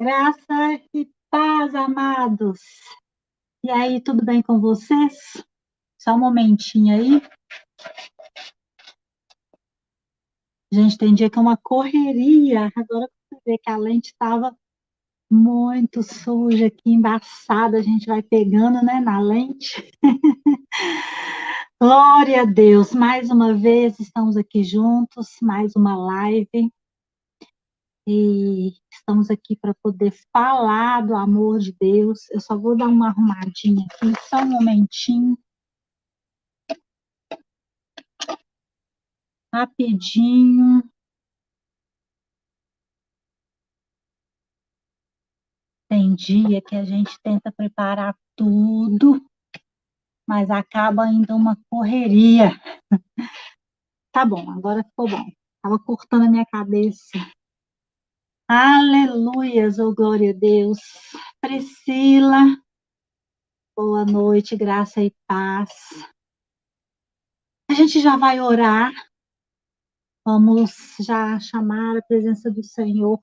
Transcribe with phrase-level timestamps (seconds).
[0.00, 2.58] Graça e paz, amados.
[3.62, 5.44] E aí, tudo bem com vocês?
[6.00, 7.22] Só um momentinho aí.
[10.72, 12.70] Gente, tem dia que é uma correria.
[12.74, 14.56] Agora você vê que a lente estava
[15.30, 17.76] muito suja aqui, embaçada.
[17.76, 19.92] A gente vai pegando, né, na lente.
[21.78, 22.94] Glória a Deus.
[22.94, 26.72] Mais uma vez estamos aqui juntos, mais uma live
[28.06, 32.28] e estamos aqui para poder falar do amor de Deus.
[32.30, 35.38] Eu só vou dar uma arrumadinha aqui, só um momentinho.
[39.52, 40.82] Rapidinho.
[45.88, 49.20] Tem dia que a gente tenta preparar tudo,
[50.26, 52.50] mas acaba ainda uma correria.
[54.12, 55.24] Tá bom, agora ficou bom.
[55.62, 57.16] Tava cortando a minha cabeça.
[58.52, 60.80] Aleluias, oh glória a Deus.
[61.40, 62.60] Priscila,
[63.76, 65.70] boa noite, graça e paz.
[67.70, 68.90] A gente já vai orar.
[70.26, 73.22] Vamos já chamar a presença do Senhor,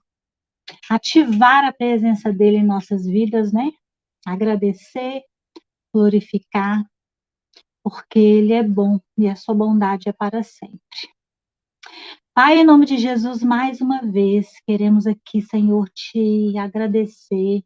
[0.89, 3.69] ativar a presença dele em nossas vidas, né?
[4.25, 5.23] Agradecer,
[5.93, 6.85] glorificar,
[7.83, 10.79] porque ele é bom e a sua bondade é para sempre.
[12.37, 17.63] Pai, em nome de Jesus, mais uma vez, queremos aqui, Senhor, te agradecer,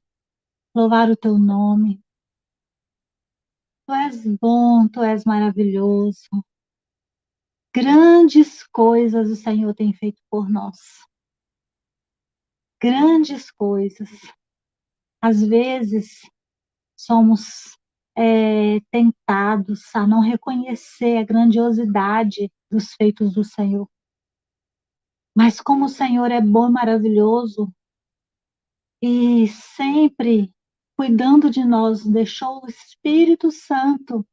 [0.74, 2.02] louvar o teu nome.
[3.86, 6.30] Tu és bom, tu és maravilhoso.
[7.76, 10.78] Grandes coisas o Senhor tem feito por nós.
[12.82, 14.10] Grandes coisas.
[15.22, 16.22] Às vezes,
[16.98, 17.78] somos
[18.18, 23.86] é, tentados a não reconhecer a grandiosidade dos feitos do Senhor.
[25.36, 27.74] Mas como o Senhor é bom e maravilhoso,
[29.02, 30.54] e sempre
[30.96, 34.26] cuidando de nós, deixou o Espírito Santo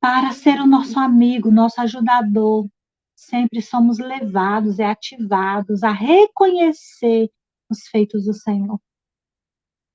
[0.00, 2.66] para ser o nosso amigo, nosso ajudador.
[3.14, 7.30] Sempre somos levados e ativados a reconhecer
[7.70, 8.80] os feitos do Senhor.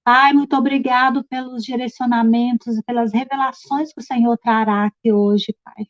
[0.04, 5.88] Pai, muito obrigado pelos direcionamentos e pelas revelações que o Senhor trará aqui hoje, Pai.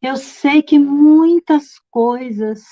[0.00, 2.64] Eu sei que muitas coisas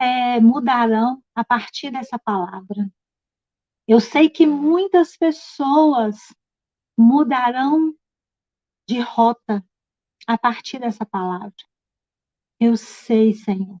[0.00, 2.90] é, mudarão a partir dessa palavra.
[3.86, 6.16] Eu sei que muitas pessoas
[6.98, 7.94] mudarão
[8.88, 9.64] de rota
[10.26, 11.54] a partir dessa palavra.
[12.60, 13.80] Eu sei, Senhor,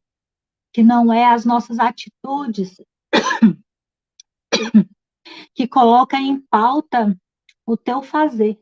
[0.72, 2.76] que não é as nossas atitudes
[5.54, 7.16] que coloca em pauta
[7.64, 8.58] o teu fazer,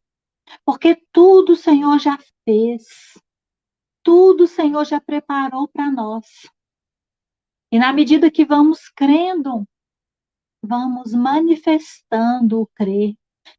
[0.65, 2.85] porque tudo o Senhor já fez
[4.03, 6.27] tudo o Senhor já preparou para nós.
[7.73, 9.67] E na medida que vamos crendo,
[10.63, 13.15] vamos manifestando o crer,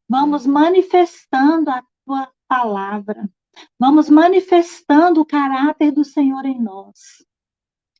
[0.07, 3.29] vamos manifestando a tua palavra,
[3.79, 7.25] vamos manifestando o caráter do Senhor em nós.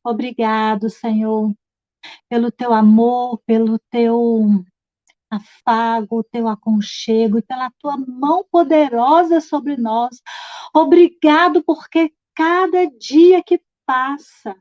[0.04, 1.54] Obrigado, Senhor,
[2.28, 4.64] pelo teu amor, pelo teu
[5.30, 10.20] afago, teu aconchego e pela tua mão poderosa sobre nós.
[10.74, 14.56] Obrigado porque cada dia que passa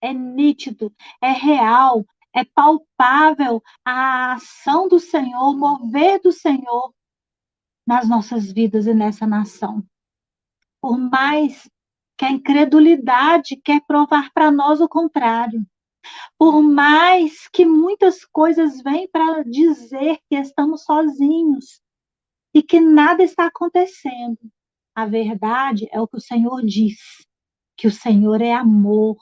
[0.00, 2.04] é nítido, é real,
[2.34, 6.92] é palpável a ação do Senhor, o mover do Senhor
[7.86, 9.84] nas nossas vidas e nessa nação.
[10.80, 11.68] Por mais
[12.16, 15.64] que a incredulidade quer provar para nós o contrário.
[16.38, 21.80] Por mais que muitas coisas vêm para dizer que estamos sozinhos
[22.52, 24.38] e que nada está acontecendo.
[24.94, 27.26] A verdade é o que o Senhor diz,
[27.76, 29.16] que o Senhor é amor,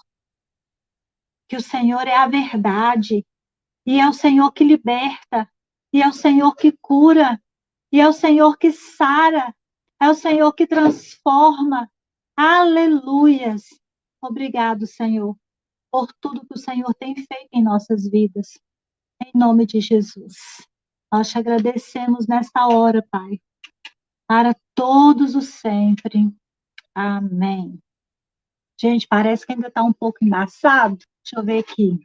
[1.48, 3.26] que o Senhor é a verdade,
[3.86, 5.50] e é o Senhor que liberta,
[5.90, 7.42] e é o Senhor que cura,
[7.90, 9.54] e é o Senhor que sara,
[9.98, 11.90] é o Senhor que transforma.
[12.36, 13.64] Aleluias!
[14.22, 15.34] Obrigado, Senhor,
[15.90, 18.58] por tudo que o Senhor tem feito em nossas vidas.
[19.22, 20.36] Em nome de Jesus.
[21.10, 23.40] Nós te agradecemos nesta hora, Pai
[24.32, 26.34] para todos os sempre.
[26.94, 27.78] Amém.
[28.80, 30.96] Gente, parece que ainda está um pouco embaçado.
[31.22, 32.00] Deixa eu ver aqui.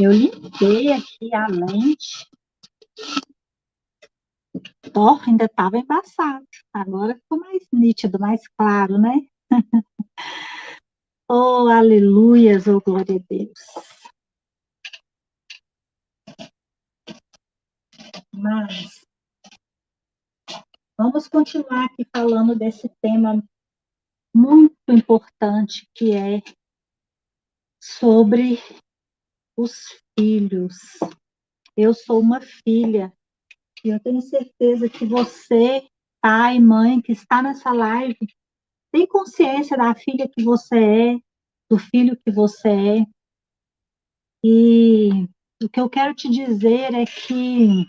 [0.00, 2.28] Eu limpei aqui a lente.
[4.92, 6.44] Ó, ainda estava embaçado.
[6.72, 9.24] Agora ficou mais nítido, mais claro, né?
[11.30, 13.60] oh, aleluias, oh, glória a Deus.
[18.34, 19.05] Mas
[20.98, 23.46] Vamos continuar aqui falando desse tema
[24.34, 26.40] muito importante que é
[27.78, 28.58] sobre
[29.54, 30.74] os filhos.
[31.76, 33.12] Eu sou uma filha
[33.84, 35.86] e eu tenho certeza que você,
[36.22, 38.16] pai, mãe, que está nessa live,
[38.90, 41.18] tem consciência da filha que você é,
[41.70, 43.06] do filho que você é.
[44.42, 45.28] E
[45.62, 47.84] o que eu quero te dizer é que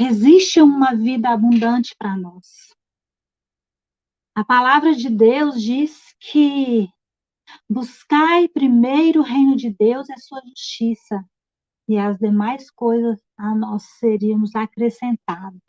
[0.00, 2.74] existe uma vida abundante para nós.
[4.36, 6.88] A palavra de Deus diz que
[7.68, 11.24] buscai primeiro o reino de Deus e a sua justiça,
[11.88, 15.60] e as demais coisas a nós seríamos acrescentadas.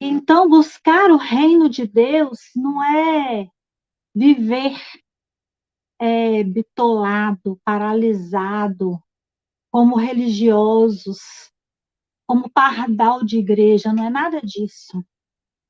[0.00, 3.50] Então, buscar o reino de Deus não é
[4.14, 4.78] viver
[6.00, 9.02] é, bitolado, paralisado,
[9.70, 11.18] como religiosos,
[12.28, 15.02] como pardal de igreja, não é nada disso.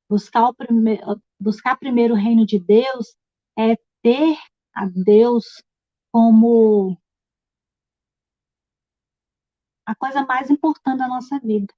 [0.09, 0.99] Buscar, prime
[1.39, 3.15] buscar primeiro o reino de Deus
[3.57, 4.37] é ter
[4.73, 5.63] a Deus
[6.11, 6.97] como
[9.87, 11.73] a coisa mais importante da nossa vida.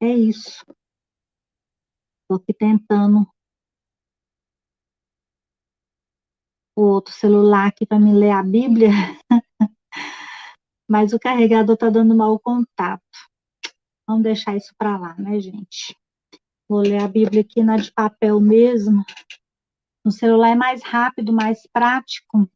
[0.00, 0.64] É isso.
[2.22, 3.26] Estou aqui tentando
[6.76, 8.90] o outro celular aqui para me ler a Bíblia,
[10.88, 13.29] mas o carregador está dando mau contato.
[14.10, 15.96] Vamos deixar isso para lá, né, gente?
[16.68, 19.04] Vou ler a Bíblia aqui na de papel mesmo.
[20.04, 22.50] No celular é mais rápido, mais prático.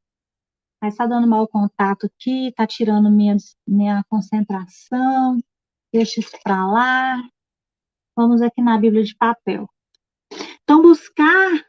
[0.82, 5.38] Mas está dando mau contato aqui, está tirando minha, minha concentração.
[5.92, 7.22] Deixa isso para lá.
[8.16, 9.70] Vamos aqui na Bíblia de papel.
[10.64, 11.64] Então, buscar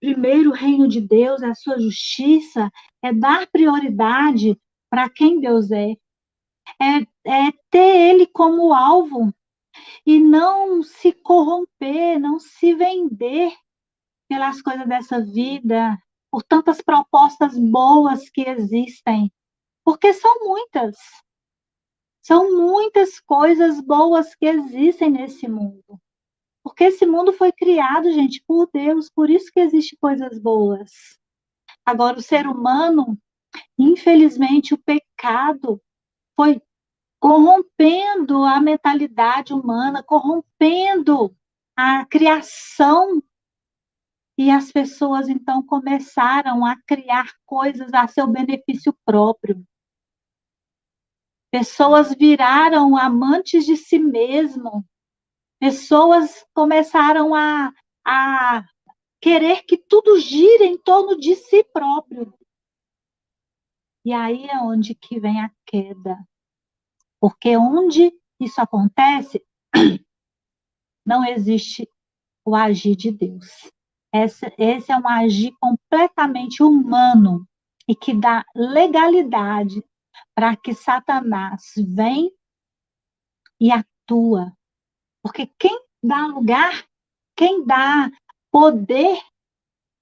[0.00, 2.70] primeiro o reino de Deus, a sua justiça,
[3.04, 4.58] é dar prioridade
[4.88, 5.94] para quem Deus é.
[6.80, 7.06] É.
[7.28, 9.34] É ter Ele como alvo
[10.06, 13.52] e não se corromper, não se vender
[14.28, 15.98] pelas coisas dessa vida,
[16.30, 19.32] por tantas propostas boas que existem,
[19.84, 20.96] porque são muitas.
[22.22, 26.00] São muitas coisas boas que existem nesse mundo.
[26.62, 30.90] Porque esse mundo foi criado, gente, por Deus, por isso que existem coisas boas.
[31.84, 33.16] Agora, o ser humano,
[33.78, 35.80] infelizmente, o pecado
[36.36, 36.60] foi
[37.18, 41.34] corrompendo a mentalidade humana, corrompendo
[41.74, 43.22] a criação.
[44.38, 49.66] E as pessoas então começaram a criar coisas a seu benefício próprio.
[51.50, 54.84] Pessoas viraram amantes de si mesmo.
[55.58, 57.72] Pessoas começaram a,
[58.06, 58.62] a
[59.22, 62.34] querer que tudo gire em torno de si próprio.
[64.06, 66.16] E aí é onde que vem a queda.
[67.20, 69.44] Porque onde isso acontece,
[71.04, 71.90] não existe
[72.44, 73.68] o agir de Deus.
[74.14, 77.44] Esse, esse é um agir completamente humano
[77.88, 79.84] e que dá legalidade
[80.36, 82.30] para que Satanás vem
[83.60, 84.56] e atua.
[85.20, 86.86] Porque quem dá lugar,
[87.36, 88.08] quem dá
[88.52, 89.18] poder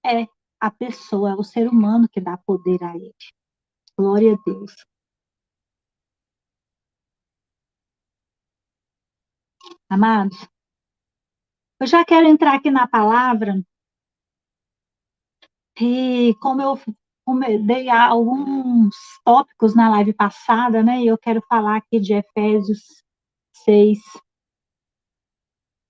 [0.04, 0.26] é
[0.60, 3.14] a pessoa, é o ser humano que dá poder a ele.
[3.96, 4.74] Glória a Deus.
[9.88, 10.36] Amados,
[11.80, 13.54] eu já quero entrar aqui na palavra,
[15.80, 16.74] e como eu,
[17.24, 23.04] como eu dei alguns tópicos na live passada, né, eu quero falar aqui de Efésios
[23.64, 23.98] 6,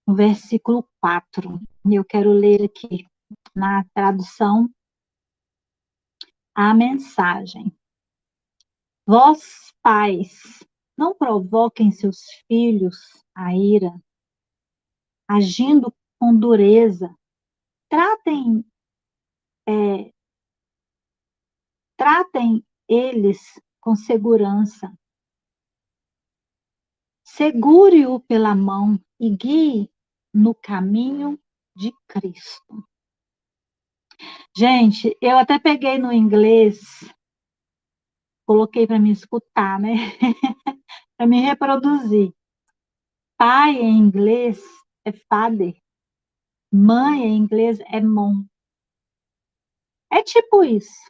[0.06, 3.06] no versículo 4, e eu quero ler aqui
[3.54, 4.68] na tradução
[6.54, 7.74] a mensagem.
[9.06, 10.64] Vós, pais,
[10.96, 12.96] não provoquem seus filhos
[13.34, 13.92] a ira,
[15.28, 17.14] agindo com dureza.
[17.90, 18.64] Tratem,
[19.68, 20.10] é,
[21.98, 24.90] tratem eles com segurança.
[27.26, 29.90] Segure-o pela mão e guie
[30.32, 31.38] no caminho
[31.76, 32.88] de Cristo.
[34.56, 36.80] Gente, eu até peguei no inglês,
[38.46, 39.94] coloquei para me escutar, né?
[41.16, 42.32] para me reproduzir.
[43.36, 44.62] Pai em inglês
[45.04, 45.74] é father.
[46.72, 48.44] Mãe em inglês é mom.
[50.10, 51.04] É tipo isso.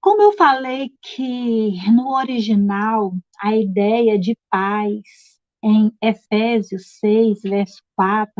[0.00, 8.32] Como eu falei que no original a ideia de pais em Efésios 6, verso 4,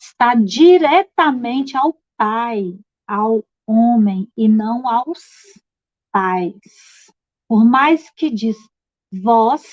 [0.00, 5.18] está diretamente ao pai, ao homem e não aos
[6.12, 7.12] pais.
[7.48, 8.56] Por mais que diz
[9.22, 9.64] vós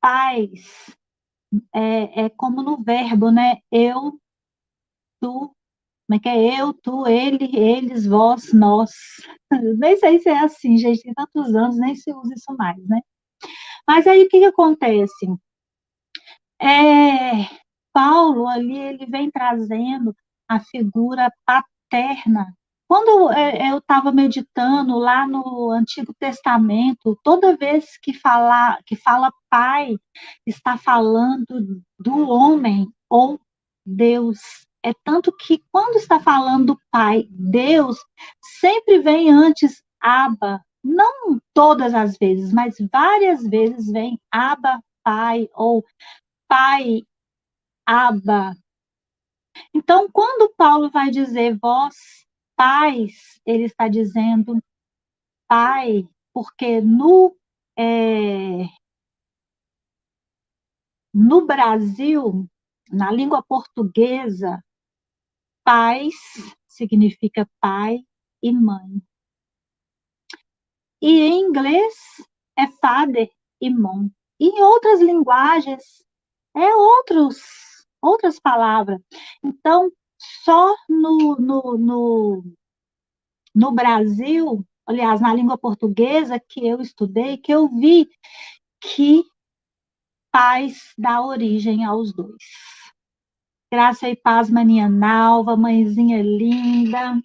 [0.00, 0.94] pais,
[1.74, 3.58] é, é como no verbo, né?
[3.70, 4.18] Eu,
[5.20, 5.54] tu,
[6.08, 8.90] Como é que é eu, tu, ele, eles, vós, nós.
[9.78, 13.00] Nem sei se é assim, gente, tem tantos anos, nem se usa isso mais, né?
[13.88, 15.26] Mas aí o que, que acontece?
[16.60, 17.48] É,
[17.92, 20.14] Paulo ali, ele vem trazendo
[20.48, 22.54] a figura paterna.
[22.92, 29.32] Quando é, eu estava meditando lá no Antigo Testamento, toda vez que fala, que fala
[29.48, 29.96] pai,
[30.46, 33.40] está falando do homem ou
[33.82, 34.40] Deus.
[34.84, 37.96] É tanto que quando está falando pai, Deus,
[38.60, 40.62] sempre vem antes Abba.
[40.84, 45.82] Não todas as vezes, mas várias vezes vem Abba, pai, ou
[46.46, 47.04] pai,
[47.86, 48.54] Abba.
[49.72, 51.94] Então, quando Paulo vai dizer vós,
[52.56, 54.62] pais, ele está dizendo
[55.48, 57.36] pai, porque no,
[57.78, 58.64] é,
[61.12, 62.48] no Brasil,
[62.90, 64.62] na língua portuguesa,
[65.64, 66.14] pais
[66.66, 67.98] significa pai
[68.42, 69.02] e mãe.
[71.00, 71.94] E em inglês
[72.56, 73.30] é father
[73.60, 74.08] e mom.
[74.38, 76.04] E em outras linguagens
[76.54, 77.38] é outros,
[78.00, 79.00] outras palavras.
[79.42, 79.90] Então,
[80.44, 82.44] só no, no, no,
[83.54, 88.08] no Brasil, aliás, na língua portuguesa que eu estudei, que eu vi
[88.80, 89.24] que
[90.32, 92.42] pais dá origem aos dois.
[93.70, 97.20] Graça e paz, maninha Nalva, mãezinha linda.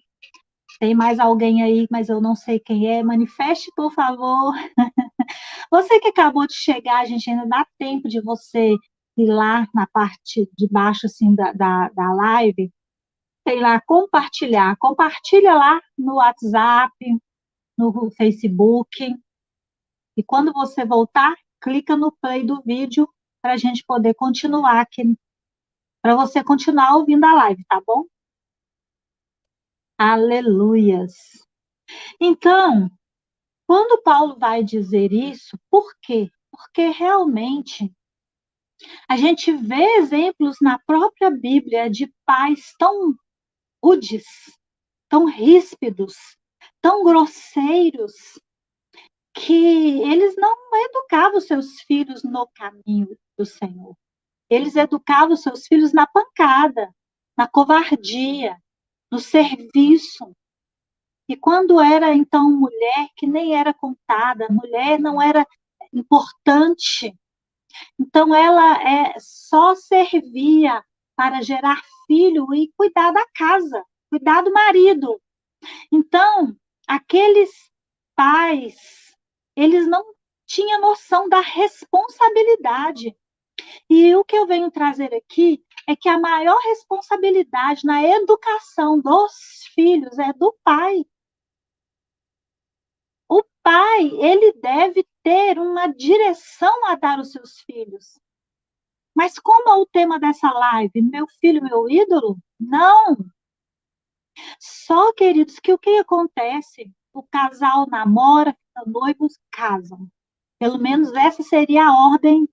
[0.80, 3.02] Tem mais alguém aí, mas eu não sei quem é.
[3.02, 4.54] Manifeste, por favor.
[5.70, 8.74] Você que acabou de chegar, a gente ainda dá tempo de você
[9.16, 12.70] ir lá na parte de baixo assim da, da, da live,
[13.48, 14.76] tem lá compartilhar.
[14.78, 16.94] Compartilha lá no WhatsApp,
[17.78, 19.16] no Facebook.
[20.14, 23.08] E quando você voltar, clica no play do vídeo
[23.40, 25.16] para a gente poder continuar aqui
[26.02, 28.04] para você continuar ouvindo a live, tá bom?
[29.98, 31.14] Aleluias.
[32.20, 32.90] Então,
[33.66, 36.30] quando Paulo vai dizer isso, por quê?
[36.50, 37.92] Porque realmente
[39.08, 43.16] a gente vê exemplos na própria Bíblia de pais tão
[43.82, 44.24] rudes,
[45.08, 46.14] tão ríspidos,
[46.80, 48.14] tão grosseiros,
[49.34, 50.56] que eles não
[50.86, 53.96] educavam seus filhos no caminho do Senhor.
[54.50, 56.92] Eles educavam seus filhos na pancada,
[57.36, 58.56] na covardia,
[59.10, 60.34] no serviço.
[61.28, 65.46] E quando era então mulher que nem era contada, mulher não era
[65.92, 67.14] importante.
[67.98, 70.82] Então ela é, só servia
[71.18, 75.20] para gerar filho e cuidar da casa, cuidar do marido.
[75.90, 76.56] Então,
[76.86, 77.50] aqueles
[78.14, 78.76] pais,
[79.56, 80.04] eles não
[80.46, 83.16] tinham noção da responsabilidade
[83.90, 89.32] e o que eu venho trazer aqui é que a maior responsabilidade na educação dos
[89.74, 91.04] filhos é do pai.
[93.28, 98.20] O pai, ele deve ter uma direção a dar aos seus filhos.
[99.18, 101.02] Mas como é o tema dessa live?
[101.02, 102.38] Meu filho, meu ídolo?
[102.56, 103.16] Não.
[104.60, 106.92] Só, queridos, que o que acontece?
[107.12, 108.56] O casal namora,
[108.86, 110.08] noivos, casam.
[110.56, 112.48] Pelo menos essa seria a ordem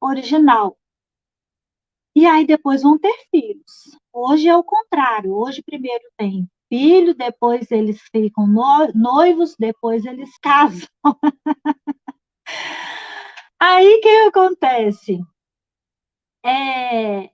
[0.00, 0.78] original.
[2.16, 3.94] E aí depois vão ter filhos.
[4.10, 5.34] Hoje é o contrário.
[5.34, 8.46] Hoje primeiro tem filho, depois eles ficam
[8.94, 10.88] noivos, depois eles casam.
[13.60, 15.20] aí o que acontece?
[16.44, 17.30] É,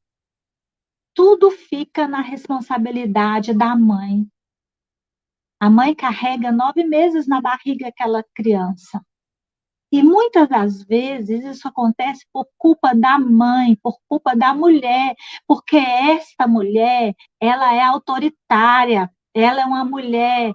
[1.14, 4.26] tudo fica na responsabilidade da mãe.
[5.60, 9.04] A mãe carrega nove meses na barriga aquela criança.
[9.92, 15.14] E muitas das vezes isso acontece por culpa da mãe, por culpa da mulher,
[15.46, 20.52] porque esta mulher, ela é autoritária, ela é uma mulher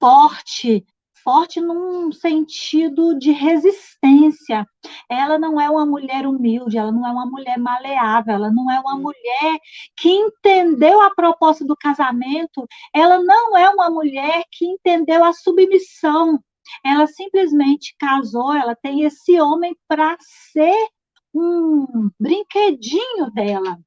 [0.00, 0.84] forte,
[1.22, 4.66] forte num sentido de resistência.
[5.08, 8.80] Ela não é uma mulher humilde, ela não é uma mulher maleável, ela não é
[8.80, 9.58] uma mulher
[9.96, 16.38] que entendeu a proposta do casamento, ela não é uma mulher que entendeu a submissão.
[16.84, 20.16] Ela simplesmente casou, ela tem esse homem para
[20.52, 20.88] ser
[21.34, 23.78] um brinquedinho dela.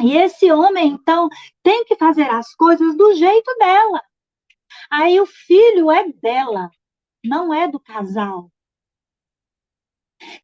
[0.00, 1.28] E esse homem, então,
[1.62, 4.00] tem que fazer as coisas do jeito dela.
[4.90, 6.70] Aí o filho é dela,
[7.24, 8.50] não é do casal.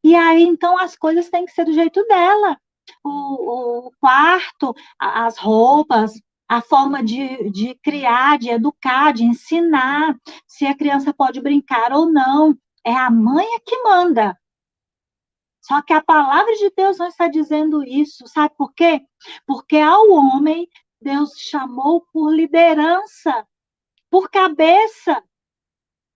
[0.03, 2.57] E aí, então, as coisas têm que ser do jeito dela.
[3.03, 6.13] O, o quarto, as roupas,
[6.47, 10.15] a forma de, de criar, de educar, de ensinar,
[10.47, 12.57] se a criança pode brincar ou não.
[12.85, 14.37] É a mãe é que manda.
[15.61, 18.27] Só que a palavra de Deus não está dizendo isso.
[18.27, 19.01] Sabe por quê?
[19.47, 20.69] Porque ao homem
[21.01, 23.45] Deus chamou por liderança,
[24.15, 25.21] por cabeça.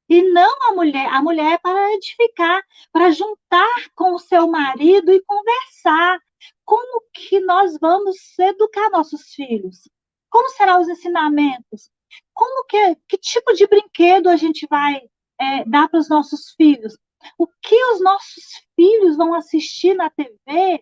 [0.08, 1.08] E não a mulher.
[1.14, 2.64] A mulher é para edificar,
[2.94, 6.18] para juntar com o seu marido e conversar.
[6.64, 9.82] Como que nós vamos educar nossos filhos?
[10.30, 11.92] Como serão os ensinamentos?
[12.34, 15.02] Como que, que tipo de brinquedo a gente vai
[15.38, 16.98] é, dar para os nossos filhos?
[17.38, 18.46] O que os nossos
[18.78, 20.82] filhos vão assistir na TV?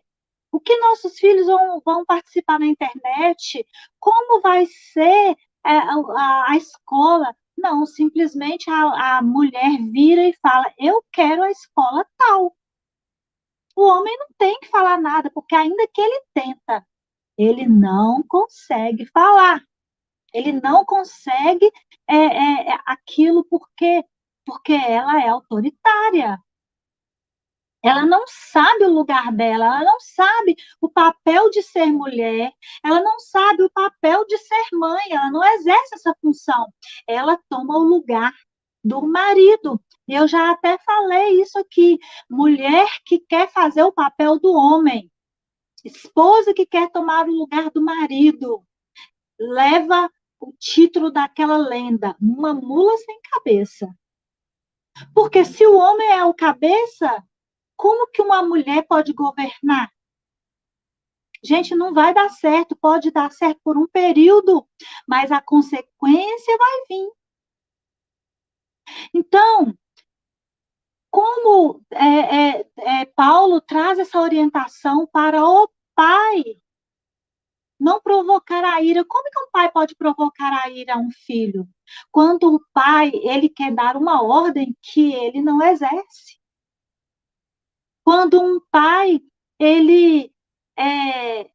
[0.52, 3.66] O que nossos filhos vão, vão participar na internet?
[4.00, 5.36] Como vai ser
[5.72, 7.36] a, a, escola?
[7.58, 12.56] Não, simplesmente a, a mulher vira e fala: Eu quero a escola tal.
[13.76, 16.86] O homem não tem que falar nada, porque ainda que ele tenta,
[17.38, 19.62] ele não consegue falar.
[20.34, 21.72] Ele não consegue
[22.08, 24.04] é, é, é aquilo porque
[24.46, 26.40] porque ela é autoritária.
[27.88, 32.52] Ela não sabe o lugar dela, ela não sabe o papel de ser mulher,
[32.84, 36.68] ela não sabe o papel de ser mãe, ela não exerce essa função.
[37.08, 38.34] Ela toma o lugar
[38.84, 39.82] do marido.
[40.06, 41.98] Eu já até falei isso aqui:
[42.30, 45.10] mulher que quer fazer o papel do homem,
[45.86, 48.66] esposa que quer tomar o lugar do marido,
[49.40, 53.88] leva o título daquela lenda, uma mula sem cabeça.
[55.14, 57.24] Porque se o homem é o cabeça,
[57.78, 59.92] como que uma mulher pode governar?
[61.44, 64.68] Gente, não vai dar certo, pode dar certo por um período,
[65.08, 67.12] mas a consequência vai vir.
[69.14, 69.74] Então,
[71.12, 72.70] como é, é,
[73.02, 76.44] é, Paulo traz essa orientação para o pai
[77.80, 79.06] não provocar a ira.
[79.06, 81.68] Como que um pai pode provocar a ira a um filho?
[82.12, 86.37] Quando o pai ele quer dar uma ordem que ele não exerce.
[88.08, 89.20] Quando um pai
[89.60, 90.32] ele
[90.80, 91.50] é,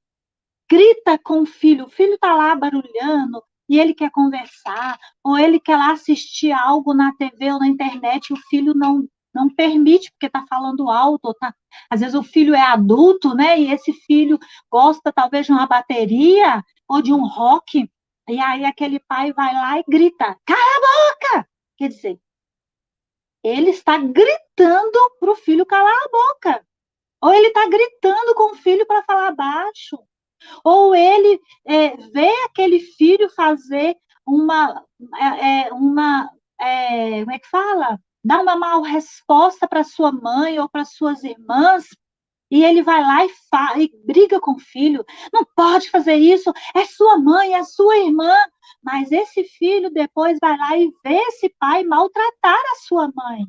[0.71, 5.59] grita com o filho, o filho está lá barulhando e ele quer conversar, ou ele
[5.59, 10.11] quer lá assistir algo na TV ou na internet, e o filho não não permite,
[10.12, 11.55] porque está falando alto, tá...
[11.88, 13.59] às vezes o filho é adulto, né?
[13.59, 14.38] E esse filho
[14.71, 17.91] gosta talvez de uma bateria ou de um rock,
[18.29, 21.49] e aí aquele pai vai lá e grita: cala a boca!
[21.79, 22.21] Quer dizer,
[23.42, 26.66] ele está gritando para o filho calar a boca.
[27.20, 29.98] Ou ele está gritando com o filho para falar baixo.
[30.64, 34.85] Ou ele é, vê aquele filho fazer uma,
[35.16, 37.98] é, é uma é, como é que fala?
[38.24, 41.87] dá uma mal resposta para sua mãe ou para suas irmãs,
[42.53, 43.31] e ele vai lá e,
[43.83, 45.03] e, briga com o filho.
[45.33, 48.31] Não pode fazer isso, é sua mãe, é sua irmã.
[48.83, 53.47] Mas esse filho depois vai lá e vê esse pai maltratar a sua mãe.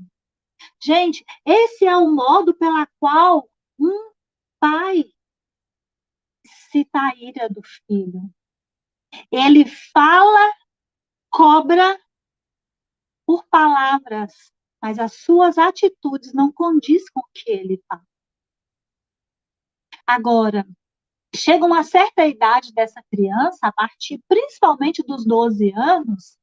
[0.82, 4.12] Gente, esse é o modo pela qual um
[4.60, 5.04] pai
[6.72, 8.22] cita a ira do filho.
[9.30, 10.54] Ele fala,
[11.30, 12.00] cobra
[13.26, 18.04] por palavras mas as suas atitudes não condiz com o que ele fala.
[20.06, 20.66] Agora,
[21.36, 26.38] chega uma certa idade dessa criança, a partir principalmente dos 12 anos,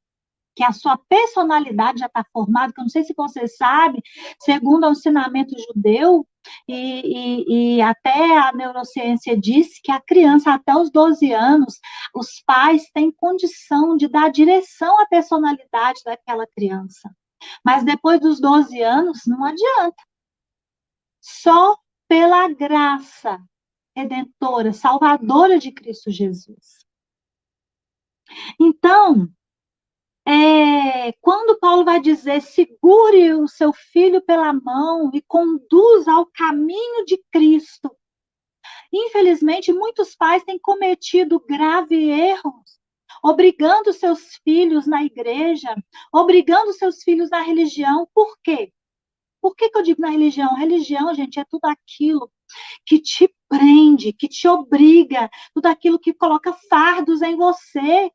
[0.55, 4.01] que a sua personalidade já está formada, que eu não sei se você sabe,
[4.39, 6.27] segundo o ensinamento judeu,
[6.67, 11.79] e, e, e, até a neurociência diz que a criança, até os 12 anos,
[12.15, 17.09] os pais têm condição de dar direção à personalidade daquela criança.
[17.63, 20.03] Mas depois dos 12 anos, não adianta.
[21.21, 21.77] Só
[22.41, 23.39] pela graça
[23.95, 26.85] redentora, salvadora de Cristo Jesus.
[28.59, 29.27] Então,
[30.25, 37.05] é, quando Paulo vai dizer segure o seu filho pela mão e conduza ao caminho
[37.05, 37.93] de Cristo,
[38.91, 42.79] infelizmente muitos pais têm cometido grave erros
[43.23, 45.75] obrigando seus filhos na igreja,
[46.11, 48.07] obrigando seus filhos na religião.
[48.15, 48.73] Por quê?
[49.41, 50.55] Por que, que eu digo na religião?
[50.55, 52.31] Religião, gente, é tudo aquilo
[52.85, 58.11] que te prende, que te obriga, tudo aquilo que coloca fardos em você,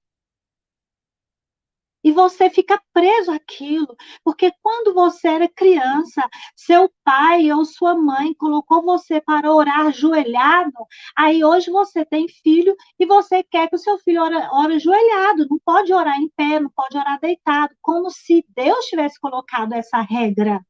[2.07, 6.23] e você fica preso àquilo, porque quando você era criança,
[6.55, 10.87] seu pai ou sua mãe colocou você para orar ajoelhado,
[11.17, 15.49] aí hoje você tem filho e você quer que o seu filho ore, ore ajoelhado,
[15.51, 20.01] não pode orar em pé, não pode orar deitado, como se Deus tivesse colocado essa
[20.01, 20.65] regra.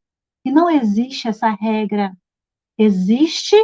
[0.47, 2.17] E não existe essa regra.
[2.79, 3.57] Existe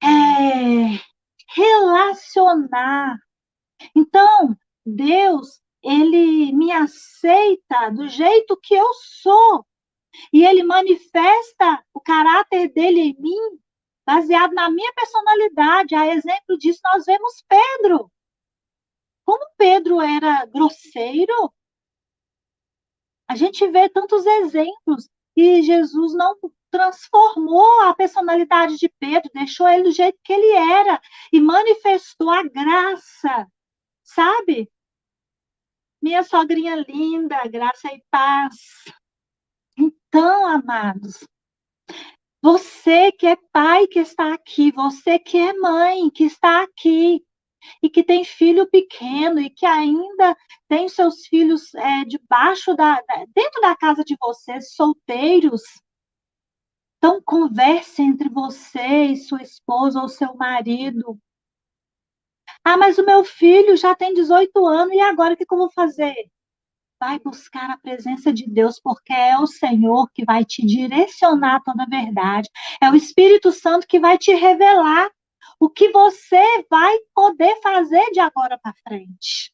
[0.00, 0.06] é,
[1.56, 3.18] relacionar.
[3.96, 4.56] Então,
[4.86, 9.66] Deus, ele me aceita do jeito que eu sou.
[10.32, 13.58] E ele manifesta o caráter dele em mim
[14.06, 15.96] baseado na minha personalidade.
[15.96, 18.08] A exemplo disso, nós vemos Pedro.
[19.24, 21.52] Como Pedro era grosseiro,
[23.30, 26.34] a gente vê tantos exemplos e Jesus não
[26.68, 31.00] transformou a personalidade de Pedro, deixou ele do jeito que ele era
[31.32, 33.46] e manifestou a graça,
[34.02, 34.68] sabe?
[36.02, 38.56] Minha sogrinha linda, graça e paz.
[39.78, 41.24] Então, amados,
[42.42, 47.24] você que é pai que está aqui, você que é mãe que está aqui,
[47.82, 50.36] e que tem filho pequeno e que ainda
[50.68, 53.02] tem seus filhos é, debaixo da,
[53.34, 55.62] dentro da casa de vocês, solteiros,
[57.00, 61.18] então, converse entre você e sua esposa ou seu marido.
[62.62, 65.70] Ah, mas o meu filho já tem 18 anos e agora o que, eu vou
[65.72, 66.14] fazer?
[67.00, 71.84] Vai buscar a presença de Deus, porque é o Senhor que vai te direcionar toda
[71.84, 72.50] a verdade.
[72.82, 75.10] É o Espírito Santo que vai te revelar
[75.60, 79.52] o que você vai poder fazer de agora para frente.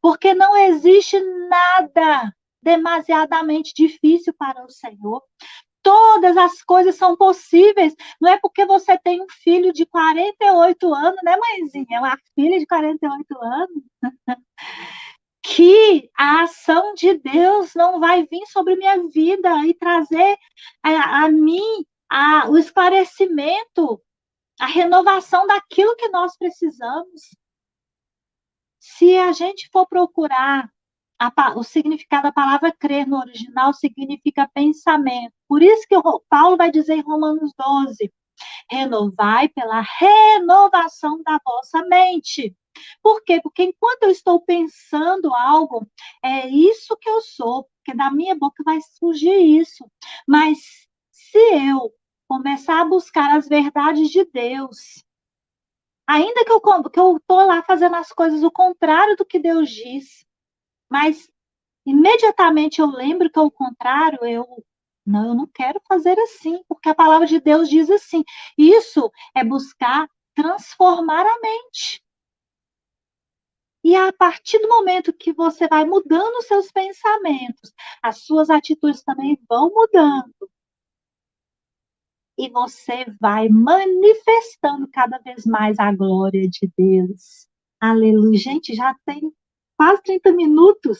[0.00, 5.22] Porque não existe nada demasiadamente difícil para o Senhor
[5.86, 7.94] todas as coisas são possíveis.
[8.20, 12.00] Não é porque você tem um filho de 48 anos, né, mãezinha?
[12.00, 13.84] Uma filha de 48 anos.
[15.44, 20.36] que a ação de Deus não vai vir sobre minha vida e trazer
[20.82, 24.02] a, a mim a, o esclarecimento,
[24.60, 27.22] a renovação daquilo que nós precisamos.
[28.78, 30.70] Se a gente for procurar
[31.18, 35.32] a, o significado da palavra crer no original significa pensamento.
[35.48, 35.96] Por isso que
[36.28, 38.12] Paulo vai dizer em Romanos 12:
[38.70, 42.54] renovai pela renovação da vossa mente.
[43.02, 43.40] Por quê?
[43.42, 45.86] Porque enquanto eu estou pensando algo,
[46.22, 49.90] é isso que eu sou, porque da minha boca vai surgir isso.
[50.28, 50.58] Mas
[51.10, 51.90] se eu
[52.28, 55.04] começar a buscar as verdades de Deus,
[56.06, 56.60] ainda que eu
[56.90, 60.26] que eu lá fazendo as coisas o contrário do que Deus diz,
[60.90, 61.30] mas
[61.86, 64.46] imediatamente eu lembro que ao contrário, eu
[65.06, 68.24] não, eu não quero fazer assim, porque a palavra de Deus diz assim.
[68.58, 72.02] Isso é buscar transformar a mente.
[73.84, 79.02] E a partir do momento que você vai mudando os seus pensamentos, as suas atitudes
[79.04, 80.34] também vão mudando.
[82.38, 87.48] E você vai manifestando cada vez mais a glória de Deus.
[87.80, 88.38] Aleluia.
[88.38, 89.32] Gente, já tem
[89.76, 90.98] quase 30 minutos.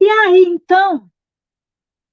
[0.00, 1.08] E aí, então,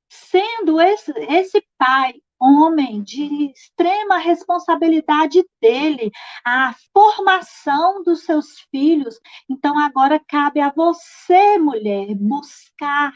[0.10, 6.10] sendo esse, esse pai homem de extrema responsabilidade dele,
[6.46, 9.20] a formação dos seus filhos.
[9.50, 13.14] Então agora cabe a você, mulher, buscar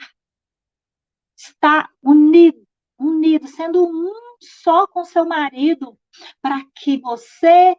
[1.37, 2.61] estar unido,
[2.99, 5.97] unido, sendo um só com seu marido,
[6.41, 7.75] para que você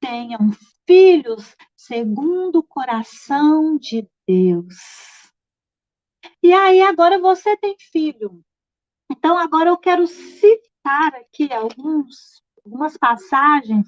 [0.00, 0.38] tenham
[0.86, 4.74] filhos segundo o coração de Deus.
[6.42, 8.42] E aí, agora você tem filho.
[9.10, 13.86] Então, agora eu quero citar aqui alguns, algumas passagens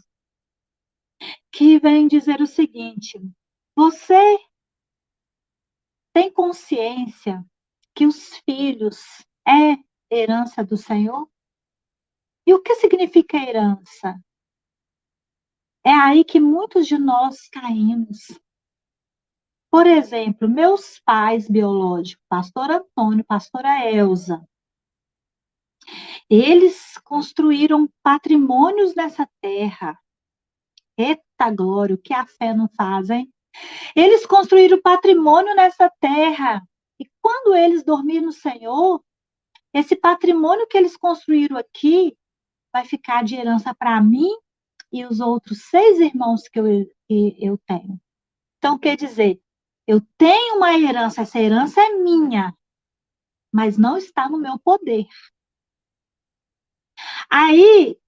[1.51, 3.19] que vêm dizer o seguinte:
[3.75, 4.39] você
[6.12, 7.45] tem consciência
[7.95, 9.03] que os filhos
[9.47, 9.77] é
[10.11, 11.29] herança do Senhor?
[12.46, 14.14] E o que significa herança?
[15.85, 18.38] É aí que muitos de nós caímos.
[19.70, 24.46] Por exemplo, meus pais biológicos, pastor Antônio, pastora Elza,
[26.30, 29.98] eles construíram patrimônios nessa terra.
[30.96, 33.32] Eita glória, o que a fé não faz, hein?
[33.94, 36.66] Eles construíram patrimônio nessa terra.
[36.98, 39.04] E quando eles dormirem no Senhor,
[39.72, 42.16] esse patrimônio que eles construíram aqui
[42.77, 44.29] vai ficar de herança para mim
[44.93, 46.65] e os outros seis irmãos que eu,
[47.09, 47.99] que eu tenho.
[48.59, 49.41] Então, quer dizer,
[49.87, 52.55] eu tenho uma herança, essa herança é minha,
[53.51, 55.07] mas não está no meu poder.
[57.31, 57.99] Aí,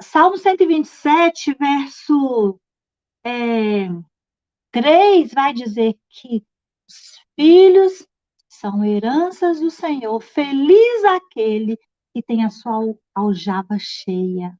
[0.00, 2.58] Salmo 127, verso
[3.22, 3.88] é,
[4.72, 6.42] 3, vai dizer que
[6.88, 8.06] os filhos
[8.48, 10.18] são heranças do Senhor.
[10.20, 11.78] Feliz aquele
[12.14, 14.56] que tem a sua aljava cheia.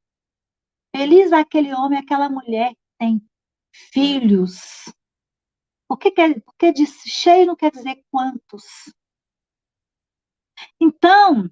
[0.94, 3.22] Feliz aquele homem, aquela mulher que tem
[3.92, 4.92] filhos.
[5.88, 8.64] O que, quer, porque de cheio não quer dizer quantos.
[10.80, 11.48] Então,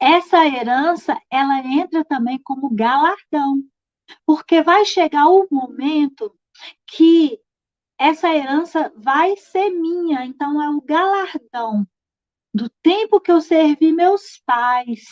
[0.00, 3.64] essa herança, ela entra também como galardão.
[4.24, 6.38] Porque vai chegar o momento
[6.86, 7.40] que
[7.98, 10.24] essa herança vai ser minha.
[10.24, 11.84] Então, é o galardão
[12.56, 15.04] do tempo que eu servi meus pais.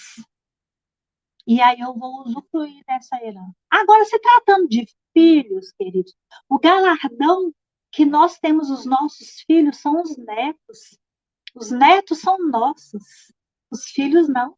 [1.47, 3.55] E aí eu vou usufruir dessa herança.
[3.71, 6.15] Agora, se tratando de filhos, queridos,
[6.49, 7.55] o galardão
[7.93, 10.99] que nós temos os nossos filhos são os netos.
[11.55, 13.31] Os netos são nossos,
[13.71, 14.57] os filhos não.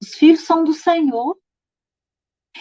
[0.00, 1.38] Os filhos são do Senhor.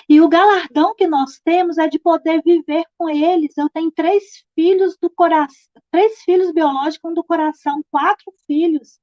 [0.09, 3.57] E o galardão que nós temos é de poder viver com eles.
[3.57, 8.99] Eu tenho três filhos do coração, três filhos biológicos, um do coração, quatro filhos.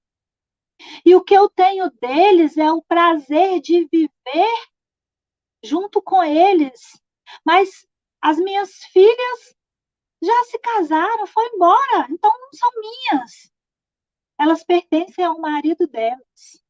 [1.04, 4.68] E o que eu tenho deles é o prazer de viver
[5.62, 7.00] junto com eles.
[7.44, 7.86] Mas
[8.20, 9.54] as minhas filhas
[10.22, 13.52] já se casaram, foi embora, então não são minhas.
[14.38, 16.62] Elas pertencem ao marido delas.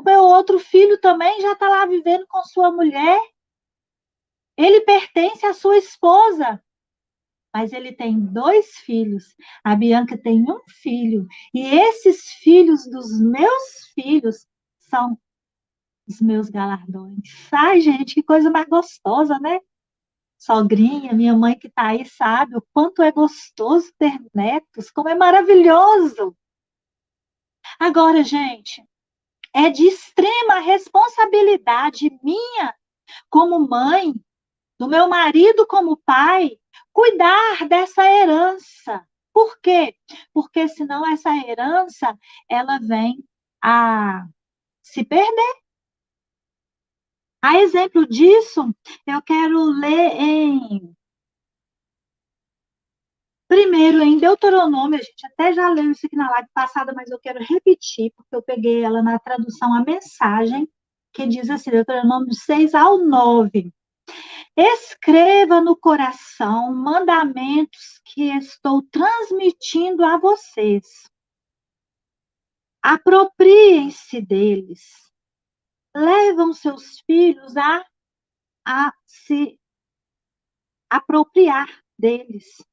[0.00, 3.20] O meu outro filho também já está lá vivendo com sua mulher.
[4.56, 6.58] Ele pertence à sua esposa.
[7.54, 9.36] Mas ele tem dois filhos.
[9.62, 11.26] A Bianca tem um filho.
[11.52, 14.46] E esses filhos dos meus filhos
[14.78, 15.20] são
[16.08, 17.18] os meus galardões.
[17.52, 19.60] Ai, gente, que coisa mais gostosa, né?
[20.38, 25.14] Sogrinha, minha mãe que está aí sabe o quanto é gostoso ter netos, como é
[25.14, 26.34] maravilhoso.
[27.78, 28.82] Agora, gente,
[29.54, 32.74] é de extrema responsabilidade minha,
[33.28, 34.14] como mãe,
[34.78, 36.58] do meu marido como pai,
[36.92, 39.06] cuidar dessa herança.
[39.32, 39.94] Por quê?
[40.32, 43.22] Porque senão essa herança ela vem
[43.62, 44.26] a
[44.82, 45.56] se perder.
[47.42, 48.74] A exemplo disso,
[49.06, 50.94] eu quero ler em
[53.50, 57.18] Primeiro, em Deuteronômio, a gente até já leu isso aqui na live passada, mas eu
[57.18, 60.70] quero repetir, porque eu peguei ela na tradução a mensagem,
[61.12, 63.74] que diz assim, Deuteronômio 6 ao 9.
[64.56, 70.86] Escreva no coração mandamentos que estou transmitindo a vocês.
[72.80, 75.10] Apropriem-se deles.
[75.92, 77.84] Levam seus filhos a,
[78.64, 79.58] a se
[80.88, 81.66] apropriar
[81.98, 82.69] deles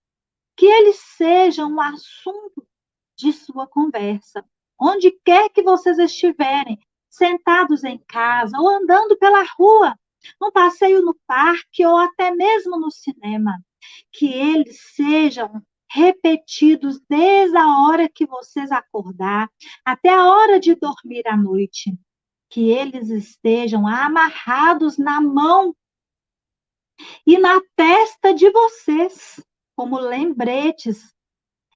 [0.57, 2.67] que eles sejam um assunto
[3.15, 4.43] de sua conversa.
[4.79, 9.95] Onde quer que vocês estiverem, sentados em casa ou andando pela rua,
[10.41, 13.57] num passeio no parque ou até mesmo no cinema,
[14.11, 19.49] que eles sejam repetidos desde a hora que vocês acordar
[19.85, 21.97] até a hora de dormir à noite,
[22.49, 25.75] que eles estejam amarrados na mão
[27.25, 29.39] e na testa de vocês,
[29.77, 31.13] como lembretes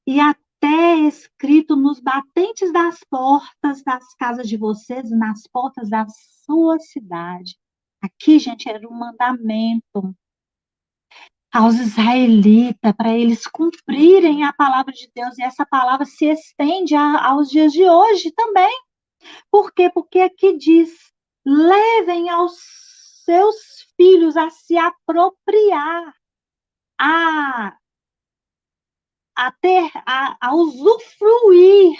[0.07, 6.07] e até escrito nos batentes das portas das casas de vocês nas portas da
[6.43, 7.55] sua cidade.
[8.01, 10.15] Aqui, gente, era um mandamento
[11.53, 17.27] aos israelitas para eles cumprirem a palavra de Deus e essa palavra se estende a,
[17.27, 18.71] aos dias de hoje também.
[19.51, 19.91] Por quê?
[19.93, 20.91] Porque aqui diz:
[21.45, 22.53] levem aos
[23.25, 23.55] seus
[23.95, 26.15] filhos a se apropriar,
[26.99, 27.77] a
[29.35, 31.97] a ter, a, a usufruir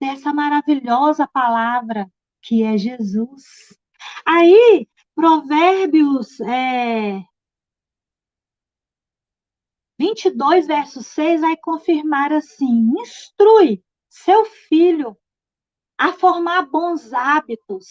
[0.00, 2.10] dessa maravilhosa palavra
[2.42, 3.42] que é Jesus.
[4.26, 7.22] Aí, Provérbios é,
[9.98, 15.16] 22, verso 6, vai confirmar assim: instrui seu filho
[15.96, 17.86] a formar bons hábitos,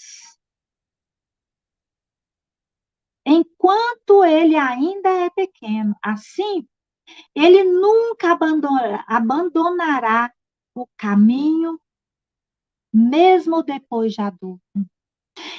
[3.26, 5.96] enquanto ele ainda é pequeno.
[6.04, 6.68] Assim,
[7.36, 10.34] ele nunca abandonará, abandonará
[10.76, 11.80] o caminho,
[12.92, 14.62] mesmo depois de adulto.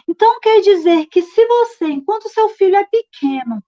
[0.09, 3.63] Então, quer dizer que se você, enquanto seu filho é pequeno,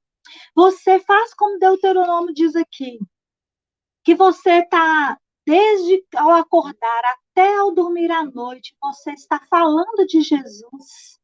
[0.55, 2.99] você faz como Deuteronômio diz aqui,
[4.05, 10.21] que você está, desde ao acordar até ao dormir à noite, você está falando de
[10.21, 11.19] Jesus.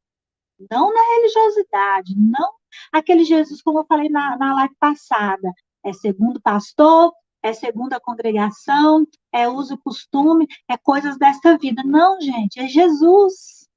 [0.71, 2.55] Não na religiosidade, não
[2.93, 5.53] aquele Jesus, como eu falei na, na live passada,
[5.85, 11.83] é segundo pastor, é segundo a congregação, é uso e costume, é coisas desta vida.
[11.85, 13.69] Não, gente, é Jesus.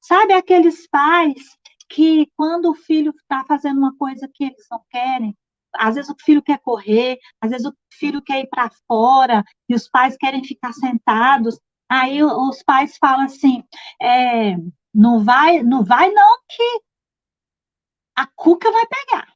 [0.00, 1.42] Sabe aqueles pais
[1.88, 5.36] que quando o filho está fazendo uma coisa que eles não querem,
[5.74, 9.74] às vezes o filho quer correr, às vezes o filho quer ir para fora e
[9.74, 11.58] os pais querem ficar sentados.
[11.88, 13.62] Aí os pais falam assim,
[14.00, 14.56] é,
[14.94, 16.80] não vai, não vai não que
[18.16, 19.35] a cuca vai pegar.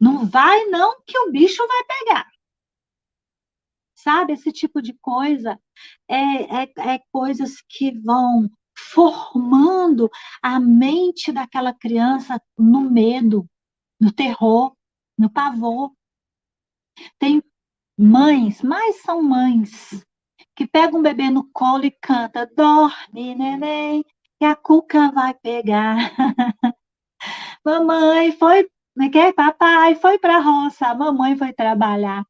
[0.00, 2.26] Não vai, não, que o bicho vai pegar.
[3.94, 5.60] Sabe, esse tipo de coisa
[6.08, 10.08] é, é, é coisas que vão formando
[10.42, 13.46] a mente daquela criança no medo,
[14.00, 14.72] no terror,
[15.18, 15.92] no pavor.
[17.18, 17.42] Tem
[17.98, 20.04] mães, mas são mães,
[20.54, 24.04] que pega um bebê no colo e canta: dorme, neném,
[24.38, 25.96] que a cuca vai pegar.
[27.64, 29.32] mamãe foi, né, que é?
[29.32, 32.26] Papai foi para a roça, a mamãe foi trabalhar.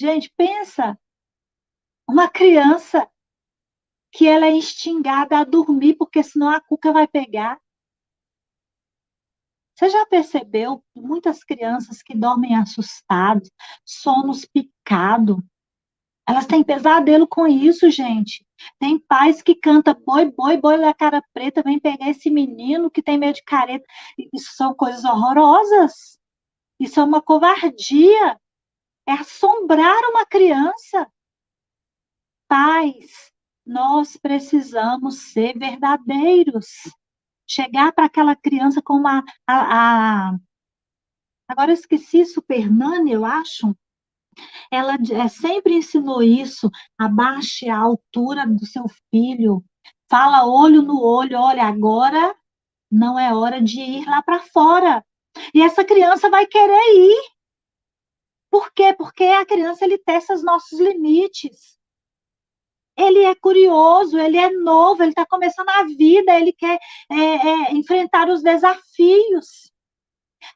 [0.00, 0.96] Gente, pensa,
[2.08, 3.10] uma criança
[4.12, 7.60] que ela é instigada a dormir, porque senão a cuca vai pegar.
[9.74, 13.50] Você já percebeu muitas crianças que dormem assustadas,
[13.84, 15.38] sonos picados?
[16.28, 18.46] Elas têm pesadelo com isso, gente.
[18.78, 23.02] Tem pais que canta boi, boi, boi da cara preta, vem pegar esse menino que
[23.02, 23.84] tem medo de careta.
[24.32, 26.18] Isso são coisas horrorosas.
[26.78, 28.40] Isso é uma covardia.
[29.06, 31.10] É assombrar uma criança.
[32.48, 33.32] Pais,
[33.66, 36.66] nós precisamos ser verdadeiros.
[37.46, 39.24] Chegar para aquela criança com uma.
[39.46, 40.38] A, a...
[41.48, 43.76] Agora eu esqueci Super Nani, eu acho
[44.70, 49.64] ela é, sempre ensinou isso, abaixe a altura do seu filho,
[50.10, 52.34] fala olho no olho, olha, agora
[52.90, 55.04] não é hora de ir lá para fora.
[55.54, 57.22] E essa criança vai querer ir.
[58.50, 58.92] Por quê?
[58.92, 61.78] Porque a criança ele testa os nossos limites.
[62.96, 66.78] Ele é curioso, ele é novo, ele está começando a vida, ele quer
[67.10, 69.71] é, é, enfrentar os desafios.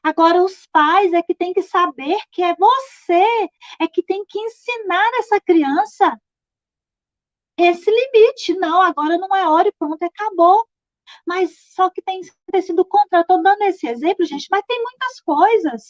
[0.03, 4.39] Agora, os pais é que tem que saber que é você, é que tem que
[4.39, 6.17] ensinar essa criança
[7.57, 8.53] esse limite.
[8.55, 10.67] Não, agora não é hora e pronto, acabou.
[11.25, 12.21] Mas só que tem
[12.61, 13.21] sido contra.
[13.21, 15.89] Estou dando esse exemplo, gente, mas tem muitas coisas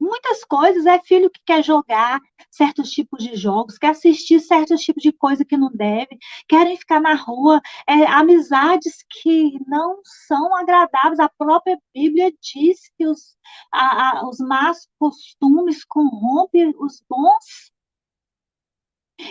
[0.00, 0.86] muitas coisas.
[0.86, 5.44] É filho que quer jogar certos tipos de jogos, quer assistir certos tipos de coisa
[5.44, 11.20] que não deve, querem ficar na rua, é, amizades que não são agradáveis.
[11.20, 13.36] A própria Bíblia diz que os,
[13.72, 17.72] a, a, os más costumes corrompem os bons.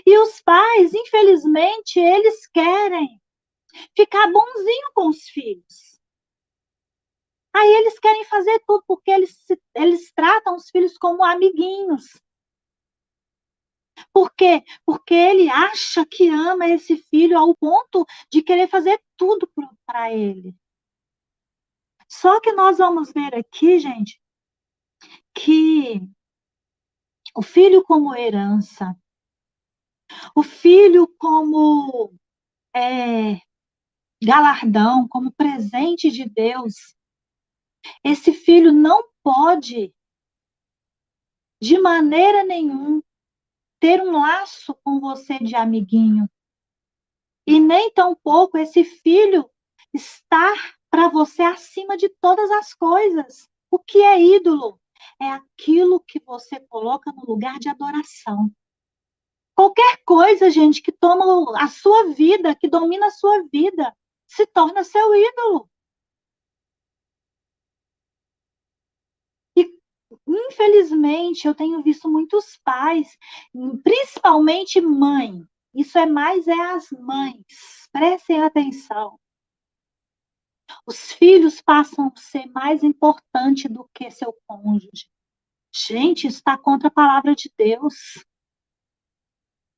[0.05, 3.21] E os pais, infelizmente, eles querem
[3.95, 5.94] ficar bonzinho com os filhos.
[7.55, 9.33] Aí eles querem fazer tudo, porque eles,
[9.73, 12.03] eles tratam os filhos como amiguinhos.
[14.11, 14.61] Por quê?
[14.85, 19.49] Porque ele acha que ama esse filho ao ponto de querer fazer tudo
[19.85, 20.53] para ele.
[22.09, 24.21] Só que nós vamos ver aqui, gente,
[25.33, 26.01] que
[27.33, 28.93] o filho como herança,
[30.35, 32.13] o filho como
[32.75, 33.39] é,
[34.21, 36.95] galardão, como presente de Deus,
[38.03, 39.93] esse filho não pode,
[41.61, 43.03] de maneira nenhuma,
[43.79, 46.29] ter um laço com você de amiguinho.
[47.47, 49.49] E nem tampouco esse filho
[49.93, 53.49] estar para você acima de todas as coisas.
[53.69, 54.79] O que é ídolo?
[55.21, 58.51] É aquilo que você coloca no lugar de adoração.
[59.55, 61.25] Qualquer coisa, gente, que toma
[61.61, 63.95] a sua vida, que domina a sua vida,
[64.27, 65.69] se torna seu ídolo.
[70.27, 73.17] Infelizmente, eu tenho visto muitos pais,
[73.83, 75.43] principalmente mãe.
[75.73, 77.89] Isso é mais é as mães.
[77.91, 79.19] Prestem atenção.
[80.87, 85.07] Os filhos passam a ser mais importante do que seu cônjuge.
[85.73, 88.23] Gente, isso está contra a palavra de Deus.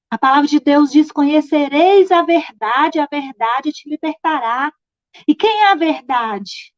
[0.10, 4.72] A palavra de Deus diz: Conhecereis a verdade, a verdade te libertará.
[5.28, 6.74] E quem é a verdade?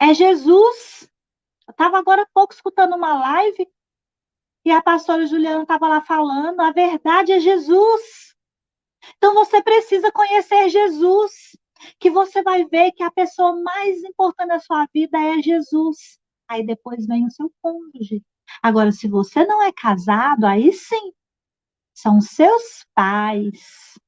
[0.00, 1.08] É Jesus.
[1.68, 3.68] Estava agora há pouco escutando uma live
[4.64, 8.36] e a pastora Juliana estava lá falando, a verdade é Jesus.
[9.16, 11.56] Então você precisa conhecer Jesus,
[11.98, 16.20] que você vai ver que a pessoa mais importante da sua vida é Jesus.
[16.48, 18.22] Aí depois vem o seu cônjuge.
[18.62, 21.12] Agora, se você não é casado, aí sim,
[21.94, 23.98] são seus pais.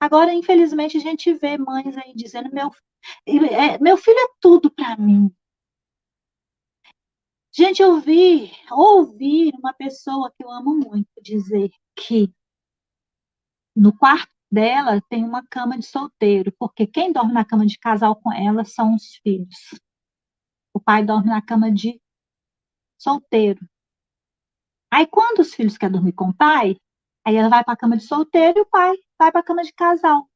[0.00, 2.70] Agora, infelizmente, a gente vê mães aí dizendo: meu,
[3.26, 5.30] é, meu filho é tudo para mim.
[7.52, 12.32] Gente, eu vi, ouvi uma pessoa que eu amo muito dizer que
[13.74, 18.14] no quarto dela tem uma cama de solteiro, porque quem dorme na cama de casal
[18.14, 19.56] com ela são os filhos.
[20.72, 22.00] O pai dorme na cama de
[22.96, 23.68] solteiro.
[24.92, 26.76] Aí, quando os filhos querem dormir com o pai,
[27.24, 29.62] aí ela vai para a cama de solteiro e o pai vai para a cama
[29.64, 30.28] de casal.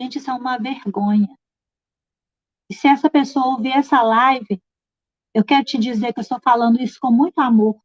[0.00, 1.28] Gente, isso é uma vergonha.
[2.68, 4.60] E se essa pessoa ouvir essa live,
[5.34, 7.80] eu quero te dizer que eu estou falando isso com muito amor.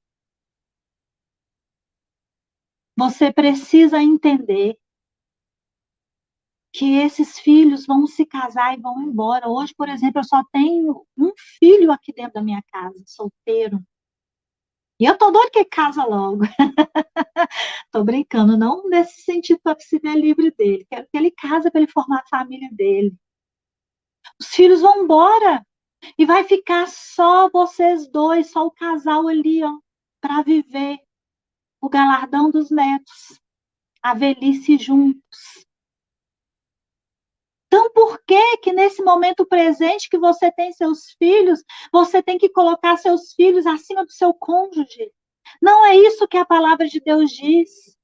[2.98, 4.78] Você precisa entender
[6.74, 9.50] que esses filhos vão se casar e vão embora.
[9.50, 13.82] Hoje, por exemplo, eu só tenho um filho aqui dentro da minha casa, solteiro.
[15.00, 16.42] E eu tô doido que casa logo.
[17.92, 20.86] tô brincando, não nesse sentido para se ver livre dele.
[20.90, 23.16] Quero que ele casa para ele formar a família dele.
[24.40, 25.66] Os filhos vão embora.
[26.18, 29.78] E vai ficar só vocês dois, só o casal ali, ó,
[30.22, 31.00] para viver
[31.82, 33.40] o galardão dos netos,
[34.02, 35.66] a velhice juntos.
[37.68, 42.50] Então, por que que nesse momento presente que você tem seus filhos, você tem que
[42.50, 45.12] colocar seus filhos acima do seu cônjuge?
[45.62, 47.98] Não é isso que a palavra de Deus diz.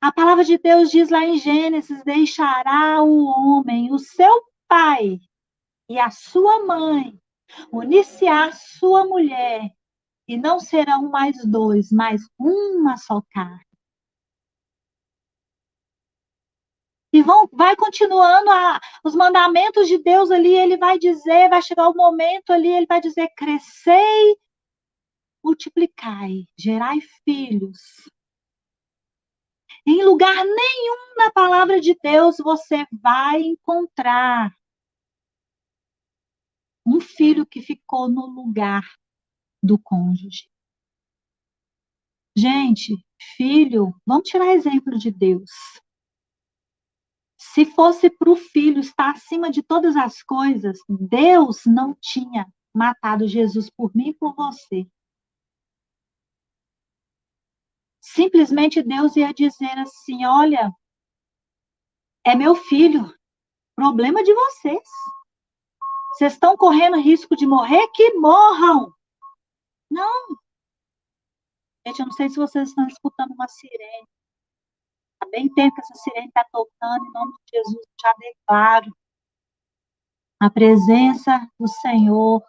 [0.00, 5.20] A palavra de Deus diz lá em Gênesis: deixará o homem, o seu pai
[5.88, 7.18] e a sua mãe,
[7.72, 9.70] unir-se a sua mulher,
[10.26, 13.64] e não serão mais dois, mas uma só carne.
[17.12, 21.88] E vão, vai continuando a, os mandamentos de Deus ali, ele vai dizer, vai chegar
[21.88, 24.36] o momento ali, ele vai dizer: crescei,
[25.44, 27.78] multiplicai, gerai filhos.
[29.86, 34.50] Em lugar nenhum na palavra de Deus você vai encontrar
[36.86, 38.84] um filho que ficou no lugar
[39.62, 40.48] do cônjuge.
[42.36, 42.96] Gente,
[43.36, 45.50] filho, vamos tirar exemplo de Deus.
[47.38, 53.28] Se fosse para o filho estar acima de todas as coisas, Deus não tinha matado
[53.28, 54.86] Jesus por mim e por você.
[58.02, 60.72] Simplesmente Deus ia dizer assim: olha,
[62.26, 63.14] é meu filho,
[63.76, 64.88] problema de vocês.
[66.14, 67.88] Vocês estão correndo risco de morrer?
[67.88, 68.92] Que morram!
[69.90, 70.28] Não!
[71.86, 74.08] Gente, eu não sei se vocês estão escutando uma sirene.
[75.20, 78.96] Há bem tempo que essa sirene está tocando, em nome de Jesus, já declaro
[80.40, 82.42] a presença do Senhor,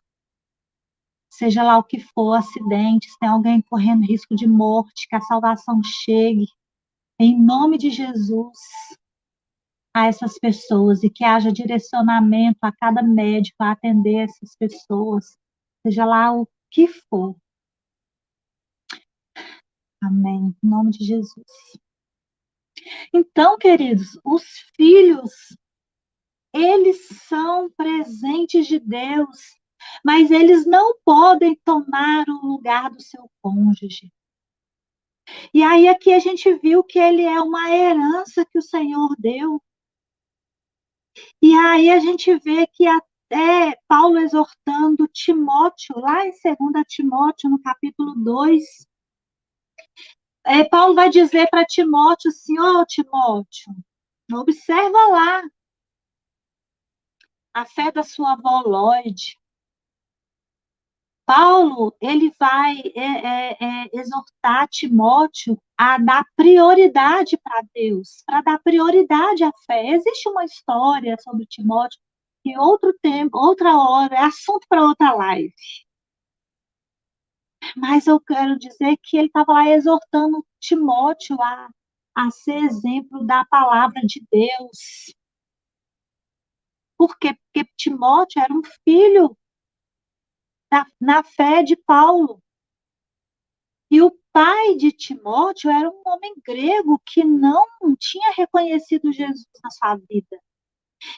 [1.29, 5.21] seja lá o que for, acidente, se tem alguém correndo risco de morte, que a
[5.21, 6.45] salvação chegue,
[7.19, 8.57] em nome de Jesus,
[9.95, 15.37] a essas pessoas e que haja direcionamento a cada médico a atender essas pessoas,
[15.81, 17.33] seja lá o que for.
[20.03, 20.53] Amém.
[20.61, 21.45] Em nome de Jesus.
[23.13, 24.43] Então, queridos, os
[24.75, 25.31] filhos,
[26.53, 29.39] eles são presentes de Deus,
[30.03, 34.11] mas eles não podem tomar o lugar do seu cônjuge.
[35.53, 39.63] E aí aqui a gente viu que ele é uma herança que o Senhor deu.
[41.41, 47.61] E aí a gente vê que até Paulo exortando Timóteo, lá em 2 Timóteo, no
[47.61, 48.63] capítulo 2,
[50.45, 53.73] é, Paulo vai dizer para Timóteo assim, ó oh, Timóteo,
[54.33, 55.43] observa lá
[57.53, 59.39] a fé da sua avó Lloyd.
[61.25, 68.59] Paulo, ele vai é, é, é, exortar Timóteo a dar prioridade para Deus, para dar
[68.59, 69.87] prioridade à fé.
[69.89, 71.99] Existe uma história sobre Timóteo
[72.43, 75.53] que outro tempo, outra hora, é assunto para outra live.
[77.75, 81.69] Mas eu quero dizer que ele estava lá exortando Timóteo a,
[82.15, 85.15] a ser exemplo da palavra de Deus.
[86.97, 87.33] Por quê?
[87.33, 89.35] Porque Timóteo era um filho
[90.71, 92.41] da, na fé de Paulo.
[93.89, 97.65] E o pai de Timóteo era um homem grego que não
[97.97, 100.39] tinha reconhecido Jesus na sua vida.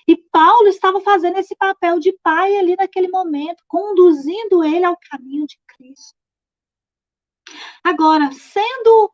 [0.08, 5.46] E Paulo estava fazendo esse papel de pai ali naquele momento, conduzindo ele ao caminho
[5.48, 6.16] de Cristo.
[7.84, 9.12] Agora, sendo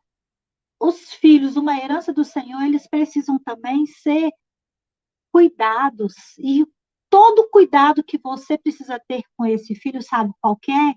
[0.79, 4.31] os filhos uma herança do Senhor, eles precisam também ser
[5.31, 6.13] cuidados.
[6.38, 6.65] E
[7.14, 10.95] todo cuidado que você precisa ter com esse filho, sabe qual é?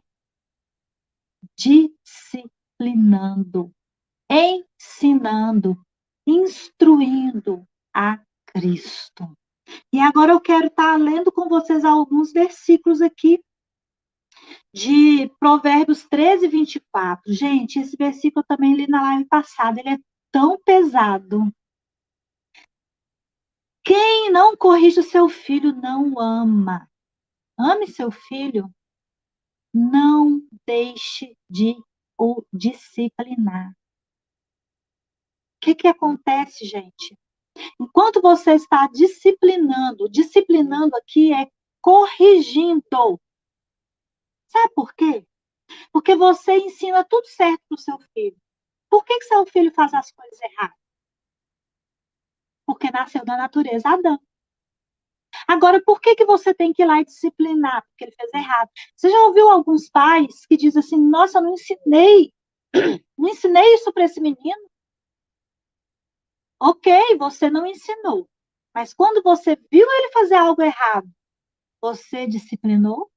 [1.55, 3.71] Disciplinando,
[4.31, 5.79] ensinando,
[6.27, 9.31] instruindo a Cristo.
[9.93, 13.39] E agora eu quero estar lendo com vocês alguns versículos aqui
[14.73, 17.31] de Provérbios 13, 24.
[17.31, 19.99] Gente, esse versículo eu também li na live passada, ele é
[20.33, 21.53] tão pesado.
[23.87, 26.91] Quem não corrige o seu filho não ama.
[27.57, 28.69] Ame seu filho,
[29.73, 31.77] não deixe de
[32.19, 33.71] o disciplinar.
[33.71, 37.17] O que, que acontece, gente?
[37.81, 41.49] Enquanto você está disciplinando, disciplinando aqui é
[41.81, 43.21] corrigindo.
[44.49, 45.25] Sabe por quê?
[45.93, 48.37] Porque você ensina tudo certo para o seu filho.
[48.91, 50.86] Por que, que seu filho faz as coisas erradas?
[52.67, 54.19] Porque nasceu da natureza Adão.
[55.47, 57.83] Agora, por que, que você tem que ir lá e disciplinar?
[57.89, 58.71] Porque ele fez errado.
[58.97, 62.33] Você já ouviu alguns pais que dizem assim: nossa, eu não ensinei,
[63.17, 64.71] não ensinei isso para esse menino?
[66.61, 68.29] Ok, você não ensinou.
[68.75, 71.09] Mas quando você viu ele fazer algo errado,
[71.81, 73.11] você disciplinou?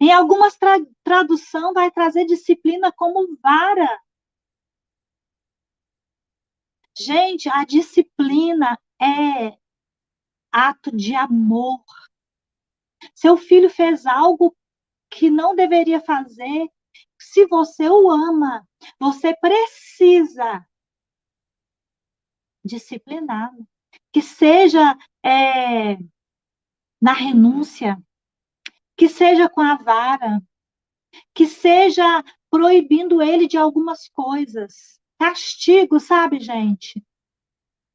[0.00, 4.00] Em algumas tra tradução vai trazer disciplina como vara.
[7.00, 9.56] Gente, a disciplina é
[10.52, 11.82] ato de amor.
[13.14, 14.54] Seu filho fez algo
[15.08, 16.68] que não deveria fazer.
[17.18, 20.62] Se você o ama, você precisa
[22.62, 23.66] discipliná-lo.
[24.12, 24.94] Que seja
[25.24, 25.96] é,
[27.00, 27.96] na renúncia,
[28.94, 30.38] que seja com a vara,
[31.34, 34.99] que seja proibindo ele de algumas coisas.
[35.20, 37.04] Castigo, sabe, gente?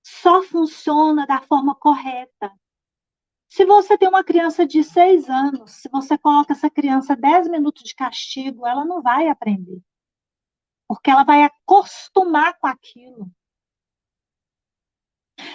[0.05, 2.51] só funciona da forma correta.
[3.47, 7.83] Se você tem uma criança de seis anos, se você coloca essa criança dez minutos
[7.83, 9.81] de castigo, ela não vai aprender.
[10.87, 13.31] Porque ela vai acostumar com aquilo.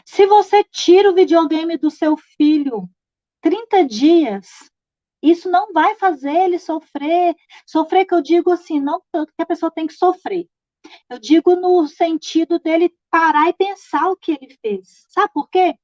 [0.04, 2.90] Se você tira o videogame do seu filho
[3.42, 4.48] 30 dias,
[5.22, 7.36] isso não vai fazer ele sofrer.
[7.64, 10.48] Sofrer que eu digo assim, não tanto que a pessoa tem que sofrer.
[11.08, 15.06] Eu digo no sentido dele parar e pensar o que ele fez.
[15.08, 15.74] Sabe por quê?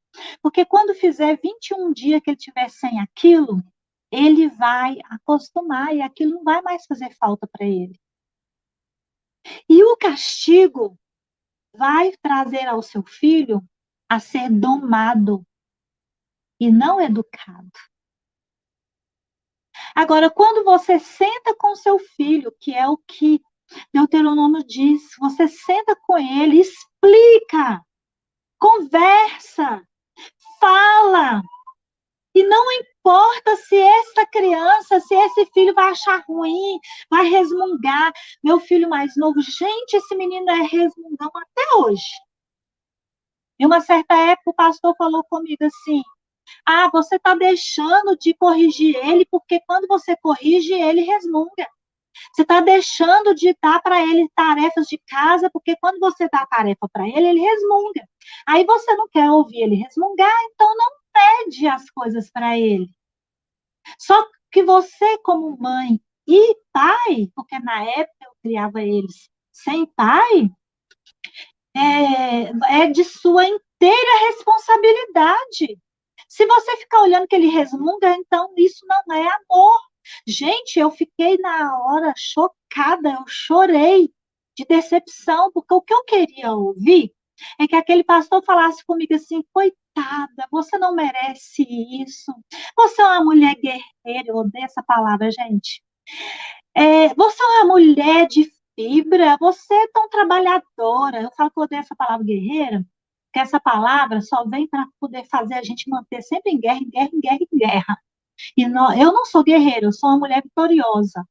[0.43, 3.63] Porque quando fizer 21 dias que ele tiver sem aquilo,
[4.11, 8.01] ele vai acostumar e aquilo não vai mais fazer falta para ele.
[9.69, 10.99] E o castigo
[11.75, 13.63] vai trazer ao seu filho
[14.09, 15.47] a ser domado
[16.59, 17.71] e não educado.
[19.95, 23.41] Agora, quando você senta com seu filho, que é o que
[23.93, 27.83] Deuteronômio diz: você senta com ele, explica,
[28.59, 29.83] conversa,
[30.61, 31.43] fala.
[32.35, 36.79] E não importa se essa criança, se esse filho vai achar ruim,
[37.11, 38.13] vai resmungar.
[38.45, 42.05] Meu filho mais novo, gente, esse menino é resmungão até hoje.
[43.59, 46.03] Em uma certa época, o pastor falou comigo assim:
[46.67, 51.67] Ah, você está deixando de corrigir ele, porque quando você corrige, ele resmunga.
[52.33, 56.47] Você está deixando de dar para ele tarefas de casa, porque quando você dá a
[56.47, 58.09] tarefa para ele, ele resmunga.
[58.47, 62.89] Aí você não quer ouvir ele resmungar, então não pede as coisas para ele.
[63.99, 70.51] Só que você, como mãe e pai, porque na época eu criava eles sem pai,
[71.75, 75.79] é, é de sua inteira responsabilidade.
[76.29, 79.81] Se você ficar olhando que ele resmunga, então isso não é amor.
[80.27, 84.11] Gente, eu fiquei na hora chocada, eu chorei
[84.57, 87.13] de decepção, porque o que eu queria ouvir
[87.61, 91.67] é que aquele pastor falasse comigo assim: coitada, você não merece
[92.03, 92.33] isso.
[92.77, 95.83] Você é uma mulher guerreira, eu odeio essa palavra, gente.
[96.75, 101.23] É, você é uma mulher de fibra, você é tão trabalhadora.
[101.23, 102.85] Eu falo que eu odeio essa palavra guerreira,
[103.27, 106.91] porque essa palavra só vem para poder fazer a gente manter sempre em guerra, em
[106.91, 107.99] guerra, em guerra, em guerra.
[108.57, 111.27] E não, eu não sou guerreira, eu sou uma mulher vitoriosa.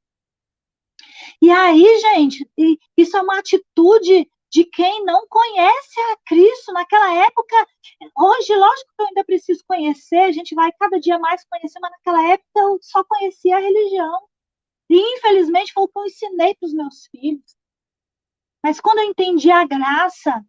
[1.42, 2.50] E aí, gente,
[2.98, 7.68] isso é uma atitude de quem não conhece a Cristo naquela época.
[8.18, 11.92] Hoje, lógico que eu ainda preciso conhecer, a gente vai cada dia mais conhecer, mas
[11.92, 14.28] naquela época eu só conhecia a religião.
[14.90, 17.58] E infelizmente foi o que eu ensinei para os meus filhos.
[18.64, 20.44] Mas quando eu entendi a graça,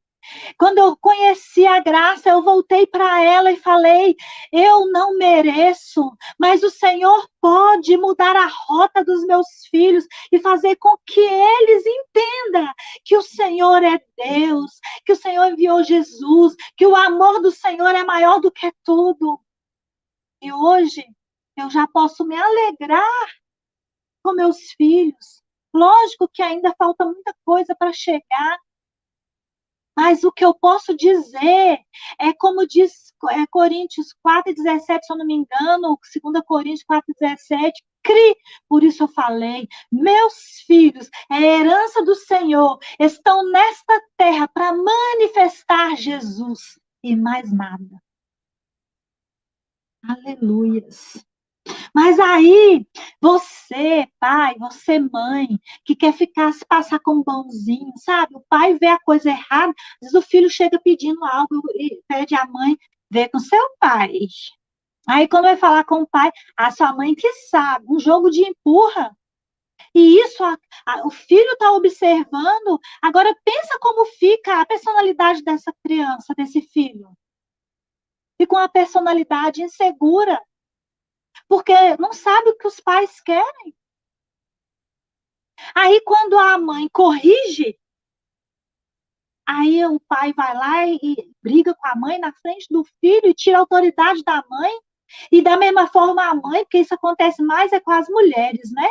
[0.58, 4.16] quando eu conheci a graça, eu voltei para ela e falei:
[4.52, 10.76] Eu não mereço, mas o Senhor pode mudar a rota dos meus filhos e fazer
[10.76, 12.72] com que eles entendam
[13.04, 14.72] que o Senhor é Deus,
[15.04, 19.40] que o Senhor enviou Jesus, que o amor do Senhor é maior do que tudo.
[20.42, 21.04] E hoje
[21.56, 23.28] eu já posso me alegrar
[24.22, 25.42] com meus filhos.
[25.72, 28.58] Lógico que ainda falta muita coisa para chegar,
[29.96, 31.78] mas o que eu posso dizer
[32.20, 37.14] é como diz é, Coríntios 4, 17, se eu não me engano, 2 Coríntios 4,
[37.18, 38.36] 17, cri.
[38.68, 40.34] Por isso eu falei, meus
[40.66, 48.02] filhos, é herança do Senhor, estão nesta terra para manifestar Jesus e mais nada.
[50.02, 51.25] Aleluias.
[51.94, 52.86] Mas aí,
[53.20, 55.48] você, pai, você, mãe,
[55.84, 58.36] que quer ficar, se passar com bonzinho, sabe?
[58.36, 62.34] O pai vê a coisa errada, às vezes o filho chega pedindo algo e pede
[62.34, 62.76] a mãe,
[63.10, 64.12] vê com seu pai.
[65.08, 68.42] Aí, quando vai falar com o pai, a sua mãe que sabe, um jogo de
[68.42, 69.16] empurra.
[69.94, 70.56] E isso a,
[70.86, 72.78] a, o filho está observando.
[73.02, 77.10] Agora, pensa como fica a personalidade dessa criança, desse filho.
[78.38, 80.40] e com a personalidade insegura,
[81.48, 83.74] porque não sabe o que os pais querem.
[85.74, 87.78] Aí, quando a mãe corrige,
[89.46, 93.34] aí o pai vai lá e briga com a mãe na frente do filho e
[93.34, 94.72] tira a autoridade da mãe.
[95.30, 98.88] E da mesma forma a mãe, porque isso acontece mais é com as mulheres, né?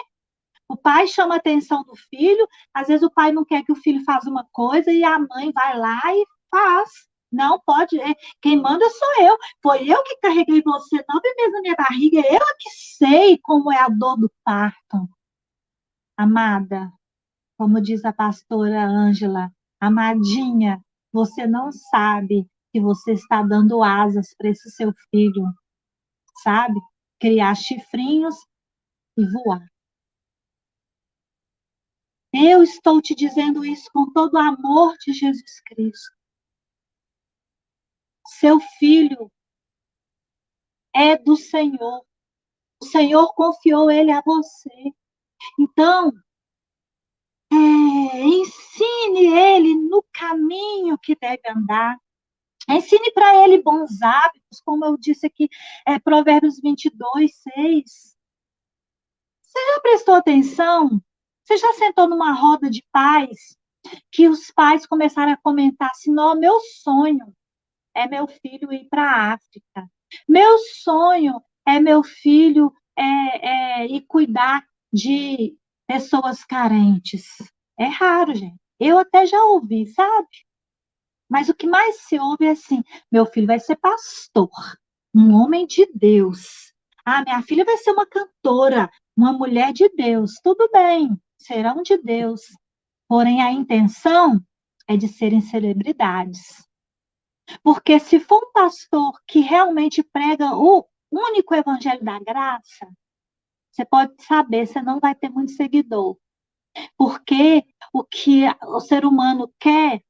[0.68, 3.76] O pai chama a atenção do filho, às vezes o pai não quer que o
[3.76, 6.90] filho faça uma coisa e a mãe vai lá e faz.
[7.36, 9.38] Não pode, é, quem manda sou eu.
[9.62, 13.78] Foi eu que carreguei você, não bebê na minha barriga, eu que sei como é
[13.78, 15.10] a dor do parto.
[16.18, 16.90] Amada,
[17.58, 20.82] como diz a pastora Ângela, amadinha,
[21.12, 25.44] você não sabe que você está dando asas para esse seu filho,
[26.42, 26.80] sabe?
[27.20, 28.36] Criar chifrinhos
[29.18, 29.66] e voar.
[32.34, 36.16] Eu estou te dizendo isso com todo o amor de Jesus Cristo.
[38.26, 39.32] Seu filho
[40.94, 42.04] é do Senhor.
[42.82, 44.92] O Senhor confiou ele a você.
[45.60, 46.12] Então,
[47.52, 51.98] é, ensine ele no caminho que deve andar.
[52.68, 55.48] Ensine para ele bons hábitos, como eu disse aqui,
[55.88, 58.18] é, Provérbios 22, 6.
[59.42, 61.02] Você já prestou atenção?
[61.44, 63.56] Você já sentou numa roda de pais
[64.12, 67.36] que os pais começaram a comentar assim: não, meu sonho
[67.96, 69.90] é meu filho ir para a África.
[70.28, 77.26] Meu sonho é meu filho é, é, ir cuidar de pessoas carentes.
[77.78, 78.56] É raro, gente.
[78.80, 80.28] Eu até já ouvi, sabe?
[81.30, 84.50] Mas o que mais se ouve é assim: meu filho vai ser pastor,
[85.14, 86.74] um homem de Deus.
[87.06, 90.34] Ah, minha filha vai ser uma cantora, uma mulher de Deus.
[90.44, 92.42] Tudo bem, serão de Deus.
[93.08, 94.40] Porém, a intenção
[94.88, 96.66] é de serem celebridades.
[97.64, 102.88] Porque se for um pastor que realmente prega o único evangelho da graça,
[103.72, 106.18] você pode saber, você não vai ter muito seguidor.
[106.98, 110.02] Porque o que o ser humano quer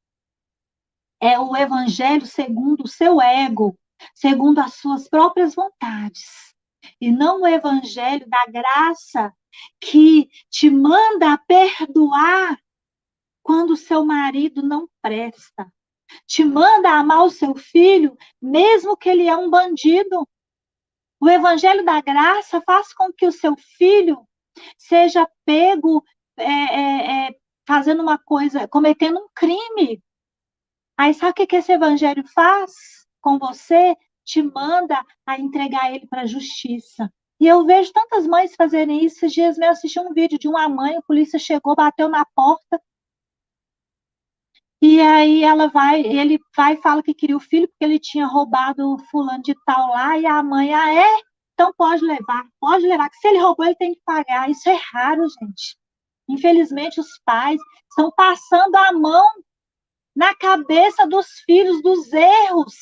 [1.20, 3.78] é o evangelho segundo o seu ego,
[4.14, 6.54] segundo as suas próprias vontades.
[7.02, 9.34] E não o evangelho da graça
[9.80, 12.60] que te manda perdoar
[13.42, 15.72] quando o seu marido não presta.
[16.28, 20.28] Te manda amar o seu filho, mesmo que ele é um bandido.
[21.20, 24.28] O evangelho da graça faz com que o seu filho
[24.78, 26.04] seja pego
[26.38, 27.36] é, é, é,
[27.68, 30.02] fazendo uma coisa, cometendo um crime.
[30.98, 32.72] Aí sabe o que esse evangelho faz
[33.22, 33.96] com você?
[34.24, 37.12] Te manda a entregar ele para a justiça.
[37.40, 39.18] E eu vejo tantas mães fazerem isso.
[39.18, 42.82] Esses dias eu assisti um vídeo de uma mãe, a polícia chegou, bateu na porta.
[44.82, 48.28] E aí ela vai, ele vai e fala que queria o filho porque ele tinha
[48.28, 51.22] roubado o fulano de tal lá, e a mãe, ah, é?
[51.54, 54.50] Então pode levar, pode levar, que se ele roubou, ele tem que pagar.
[54.50, 55.78] Isso é raro, gente.
[56.30, 57.60] Infelizmente, os pais
[57.90, 59.26] estão passando a mão
[60.16, 62.74] na cabeça dos filhos dos erros,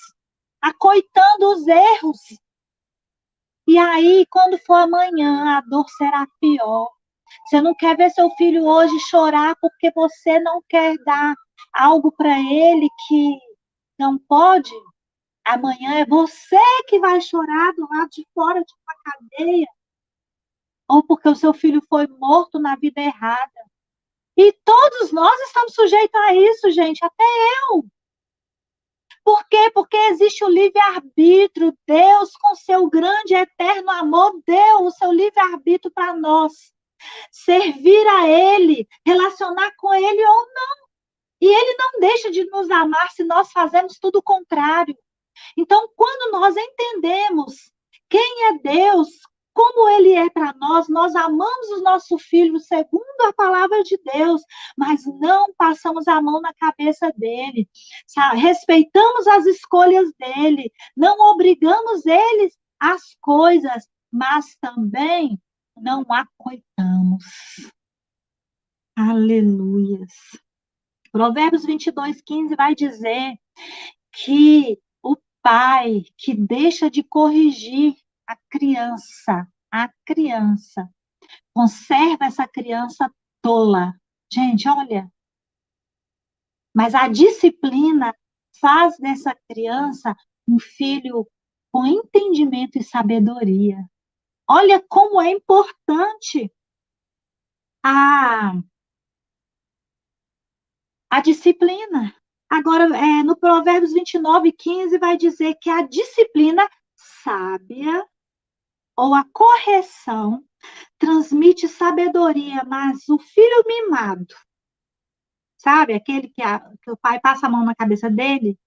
[0.61, 2.19] acoitando os erros.
[3.67, 6.89] E aí, quando for amanhã, a dor será pior.
[7.45, 11.35] Você não quer ver seu filho hoje chorar porque você não quer dar
[11.72, 13.38] algo para ele que
[13.99, 14.72] não pode?
[15.45, 19.68] Amanhã é você que vai chorar do lado de fora de uma cadeia.
[20.88, 23.64] Ou porque o seu filho foi morto na vida errada.
[24.38, 27.24] E todos nós estamos sujeitos a isso, gente, até
[27.72, 27.86] eu.
[29.24, 29.72] Por quê?
[29.74, 31.78] Porque existe o livre-arbítrio.
[31.88, 36.74] Deus, com seu grande eterno amor, deu o seu livre-arbítrio para nós.
[37.32, 40.82] Servir a Ele, relacionar com Ele ou não.
[41.43, 44.97] E Ele não deixa de nos amar se nós fazemos tudo o contrário.
[45.57, 47.69] Então, quando nós entendemos
[48.09, 49.09] quem é Deus,
[49.53, 54.41] como ele é para nós, nós amamos o nosso filho segundo a palavra de Deus,
[54.77, 57.67] mas não passamos a mão na cabeça dele,
[58.07, 58.39] sabe?
[58.39, 65.37] respeitamos as escolhas dele, não obrigamos eles às coisas, mas também
[65.75, 67.25] não acoitamos.
[68.95, 70.13] Aleluias.
[71.14, 73.38] Provérbios 22, 15 vai dizer
[74.11, 77.95] que o pai que deixa de corrigir
[78.28, 80.89] a criança, a criança,
[81.53, 83.93] conserva essa criança tola.
[84.34, 85.07] Gente, olha.
[86.76, 88.11] Mas a disciplina
[88.59, 91.30] faz dessa criança um filho
[91.72, 93.78] com entendimento e sabedoria.
[94.49, 96.51] Olha como é importante
[97.86, 98.53] a,
[101.14, 102.11] a disciplina.
[102.49, 108.03] Agora, é, no Provérbios 29, 15, vai dizer que a disciplina sábia
[108.97, 110.43] ou a correção
[110.97, 114.34] transmite sabedoria, mas o filho mimado,
[115.55, 118.57] sabe, aquele que, a, que o pai passa a mão na cabeça dele,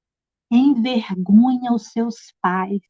[0.49, 2.81] envergonha os seus pais.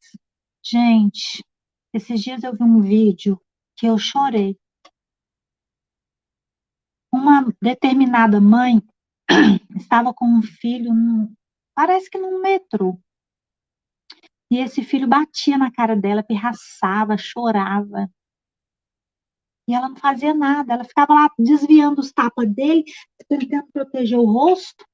[0.63, 1.43] Gente,
[1.91, 3.41] esses dias eu vi um vídeo
[3.75, 4.55] que eu chorei.
[7.11, 8.83] Uma determinada mãe
[9.75, 11.33] estava com um filho, num,
[11.75, 12.99] parece que num metrô.
[14.49, 18.09] E esse filho batia na cara dela, pirraçava, chorava.
[19.67, 22.85] E ela não fazia nada, ela ficava lá desviando os tapas dele,
[23.27, 24.85] tentando proteger o rosto.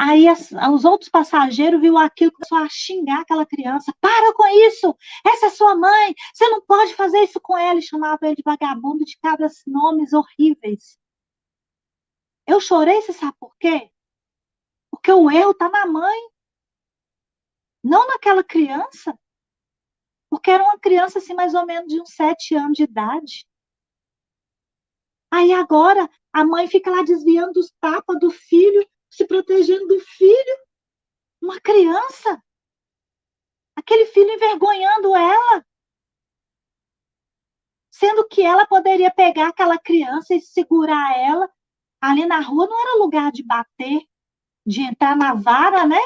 [0.00, 3.92] Aí as, os outros passageiros viu aquilo, começou a xingar aquela criança.
[4.00, 4.96] Para com isso!
[5.26, 6.14] Essa é sua mãe!
[6.32, 7.80] Você não pode fazer isso com ela!
[7.80, 10.96] E chamava ele de vagabundo de cada nomes horríveis.
[12.48, 13.92] Eu chorei, você sabe por quê?
[14.90, 16.18] Porque o erro está na mãe,
[17.84, 19.14] não naquela criança.
[20.30, 23.46] Porque era uma criança assim, mais ou menos de uns sete anos de idade.
[25.30, 30.58] Aí agora a mãe fica lá desviando os tapas do filho, se protegendo do filho.
[31.42, 32.42] Uma criança.
[33.76, 35.66] Aquele filho envergonhando ela.
[37.90, 41.46] Sendo que ela poderia pegar aquela criança e segurar ela
[42.00, 44.02] Ali na rua não era lugar de bater,
[44.66, 46.00] de entrar na vara, né?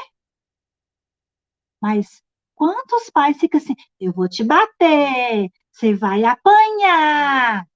[1.81, 2.23] Mas
[2.55, 7.67] quantos pais ficam assim, eu vou te bater, você vai apanhar.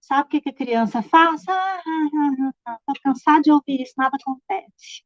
[0.00, 1.46] Sabe o que, a criança faz?
[1.48, 5.04] Ah, ah, ah, tô cansada de ouvir isso, nada acontece.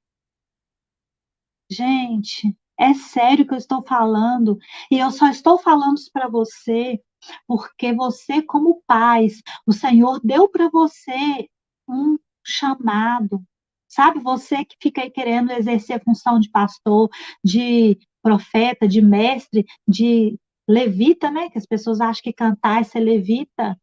[1.70, 4.58] Gente, é sério que eu estou falando,
[4.90, 7.00] e eu só estou falando isso para você
[7.46, 11.48] porque você, como pais, o Senhor deu para você
[11.89, 13.43] um chamado.
[13.89, 17.09] Sabe, você que fica aí querendo exercer a função de pastor,
[17.43, 21.49] de profeta, de mestre, de levita, né?
[21.49, 23.78] Que as pessoas acham que cantar é ser levita,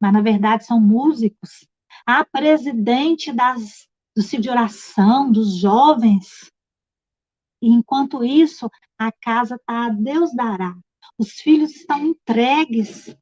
[0.00, 1.66] mas na verdade são músicos.
[2.06, 3.86] A presidente das,
[4.16, 6.50] do ciclo de oração, dos jovens.
[7.62, 10.74] E enquanto isso, a casa está a Deus dará.
[11.18, 13.14] Os filhos estão entregues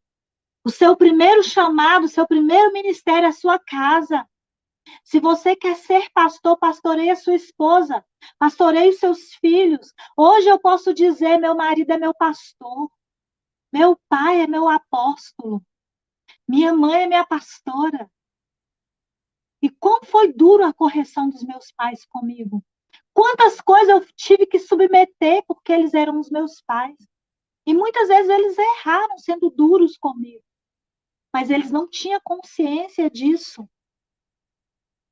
[0.65, 4.27] o seu primeiro chamado, o seu primeiro ministério é a sua casa.
[5.05, 8.05] Se você quer ser pastor, pastoreie a sua esposa,
[8.39, 9.93] pastoreie os seus filhos.
[10.17, 12.91] Hoje eu posso dizer: meu marido é meu pastor,
[13.73, 15.63] meu pai é meu apóstolo,
[16.47, 18.11] minha mãe é minha pastora.
[19.63, 22.63] E como foi duro a correção dos meus pais comigo.
[23.13, 26.97] Quantas coisas eu tive que submeter porque eles eram os meus pais.
[27.67, 30.43] E muitas vezes eles erraram sendo duros comigo
[31.33, 33.69] mas eles não tinham consciência disso.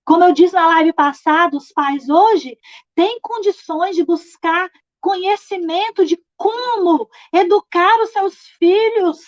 [0.04, 2.58] Como eu disse na live passada, os pais hoje
[2.94, 9.18] têm condições de buscar conhecimento de como educar os seus filhos.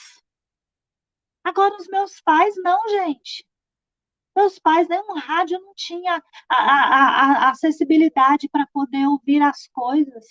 [1.44, 3.46] Agora, os meus pais, não, gente.
[4.34, 9.66] Meus pais, nem um rádio não tinha a, a, a acessibilidade para poder ouvir as
[9.68, 10.26] coisas.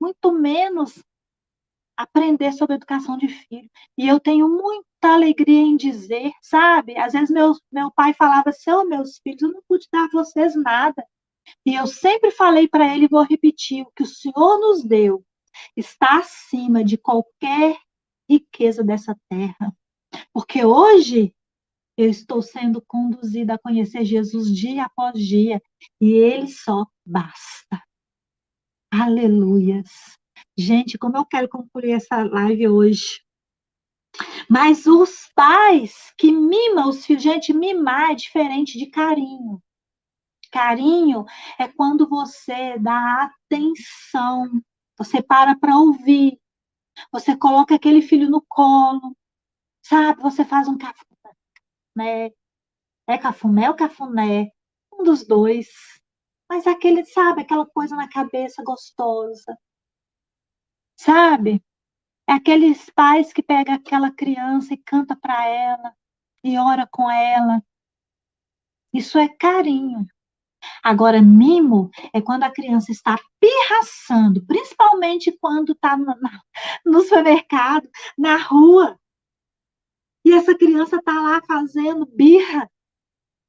[0.00, 1.02] Muito menos
[1.96, 3.70] aprender sobre educação de filho.
[3.96, 6.96] E eu tenho muita alegria em dizer, sabe?
[6.98, 10.10] Às vezes meu, meu pai falava assim, oh, meus filhos, eu não pude dar a
[10.12, 11.04] vocês nada.
[11.64, 15.24] E eu sempre falei para ele, vou repetir, o que o Senhor nos deu
[15.76, 17.78] está acima de qualquer
[18.28, 19.74] riqueza dessa terra.
[20.32, 21.34] Porque hoje
[21.96, 25.62] eu estou sendo conduzida a conhecer Jesus dia após dia,
[26.00, 27.82] e ele só basta.
[28.92, 29.88] Aleluias.
[30.58, 33.22] Gente, como eu quero concluir essa live hoje.
[34.48, 39.62] Mas os pais que mimam os filhos, gente, mimar é diferente de carinho.
[40.50, 41.26] Carinho
[41.58, 44.62] é quando você dá atenção,
[44.96, 46.40] você para para ouvir,
[47.12, 49.14] você coloca aquele filho no colo,
[49.82, 50.22] sabe?
[50.22, 52.32] Você faz um cafuné,
[53.06, 54.50] é cafumé ou cafuné?
[54.90, 55.68] Um dos dois.
[56.48, 59.54] Mas aquele, sabe, aquela coisa na cabeça gostosa
[60.96, 61.62] Sabe?
[62.28, 65.94] É aqueles pais que pegam aquela criança e canta para ela
[66.42, 67.62] e ora com ela.
[68.92, 70.06] Isso é carinho.
[70.82, 76.14] Agora, mimo é quando a criança está pirraçando, principalmente quando está no,
[76.84, 77.88] no supermercado,
[78.18, 78.98] na rua.
[80.24, 82.68] E essa criança está lá fazendo birra.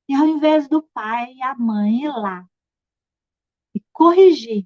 [0.09, 2.45] E ao invés do pai e a mãe ir lá
[3.75, 4.65] e corrigir,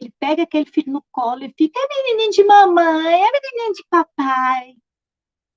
[0.00, 3.84] ele pega aquele filho no colo e fica, é menininho de mamãe, é menininho de
[3.88, 4.76] papai.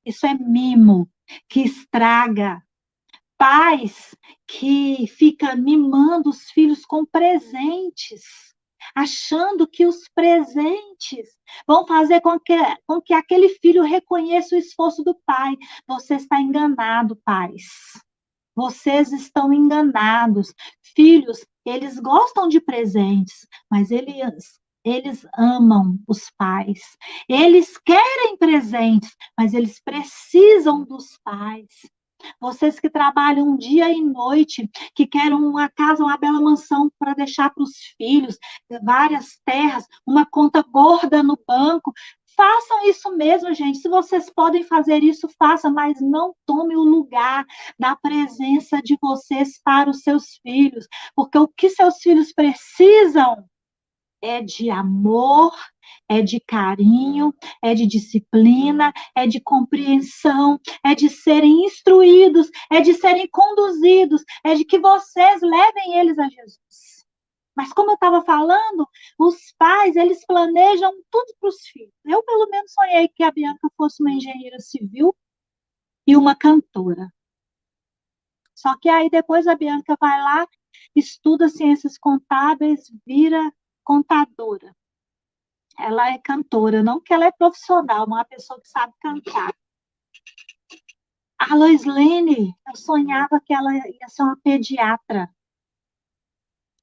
[0.05, 1.09] Isso é mimo
[1.47, 2.61] que estraga.
[3.37, 4.15] pais
[4.47, 8.23] que fica mimando os filhos com presentes,
[8.95, 11.37] achando que os presentes
[11.67, 15.55] vão fazer com que, com que aquele filho reconheça o esforço do pai.
[15.87, 17.67] Você está enganado, pais.
[18.59, 20.53] Vocês estão enganados.
[20.93, 26.81] Filhos, eles gostam de presentes, mas eles eles amam os pais.
[27.29, 31.69] Eles querem presentes, mas eles precisam dos pais.
[32.39, 37.49] Vocês que trabalham dia e noite, que querem uma casa, uma bela mansão para deixar
[37.53, 38.37] para os filhos,
[38.83, 41.93] várias terras, uma conta gorda no banco,
[42.35, 43.79] façam isso mesmo, gente.
[43.79, 47.45] Se vocês podem fazer isso, façam, mas não tome o lugar
[47.77, 53.45] da presença de vocês para os seus filhos, porque o que seus filhos precisam
[54.21, 55.53] é de amor,
[56.07, 62.93] é de carinho, é de disciplina, é de compreensão, é de serem instruídos, é de
[62.93, 67.05] serem conduzidos, é de que vocês levem eles a Jesus.
[67.55, 71.93] Mas como eu estava falando, os pais, eles planejam tudo para os filhos.
[72.05, 75.15] Eu, pelo menos, sonhei que a Bianca fosse uma engenheira civil
[76.07, 77.11] e uma cantora.
[78.55, 80.47] Só que aí depois a Bianca vai lá,
[80.95, 83.53] estuda ciências contábeis, vira
[83.83, 84.75] contadora.
[85.77, 89.53] Ela é cantora, não que ela é profissional, uma pessoa que sabe cantar.
[91.39, 95.29] A Lois Lane, eu sonhava que ela ia ser uma pediatra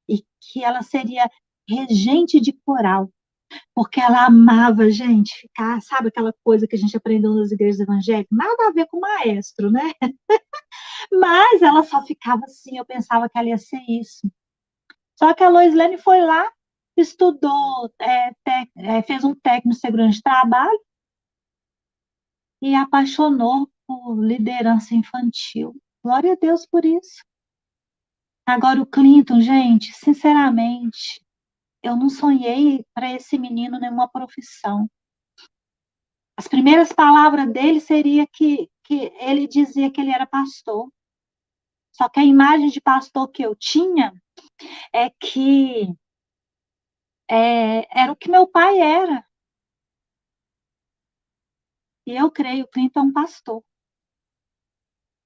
[0.09, 1.30] e que ela seria
[1.68, 3.12] regente de coral,
[3.74, 8.36] porque ela amava, gente, ficar, sabe aquela coisa que a gente aprendeu nas igrejas evangélicas?
[8.36, 9.92] Nada a ver com maestro, né?
[11.12, 14.26] Mas ela só ficava assim, eu pensava que ela ia ser isso.
[15.18, 16.51] Só que a Lois Lane foi lá,
[16.97, 18.32] estudou, é,
[18.76, 20.80] é, fez um técnico de segurança de trabalho
[22.62, 25.74] e apaixonou por liderança infantil.
[26.03, 27.22] Glória a Deus por isso.
[28.47, 31.20] Agora, o Clinton, gente, sinceramente,
[31.82, 34.88] eu não sonhei para esse menino nenhuma profissão.
[36.38, 40.90] As primeiras palavras dele seria que, que ele dizia que ele era pastor.
[41.92, 44.12] Só que a imagem de pastor que eu tinha
[44.92, 45.88] é que
[47.31, 49.27] é, era o que meu pai era.
[52.07, 53.64] E eu creio, Clinton é um pastor.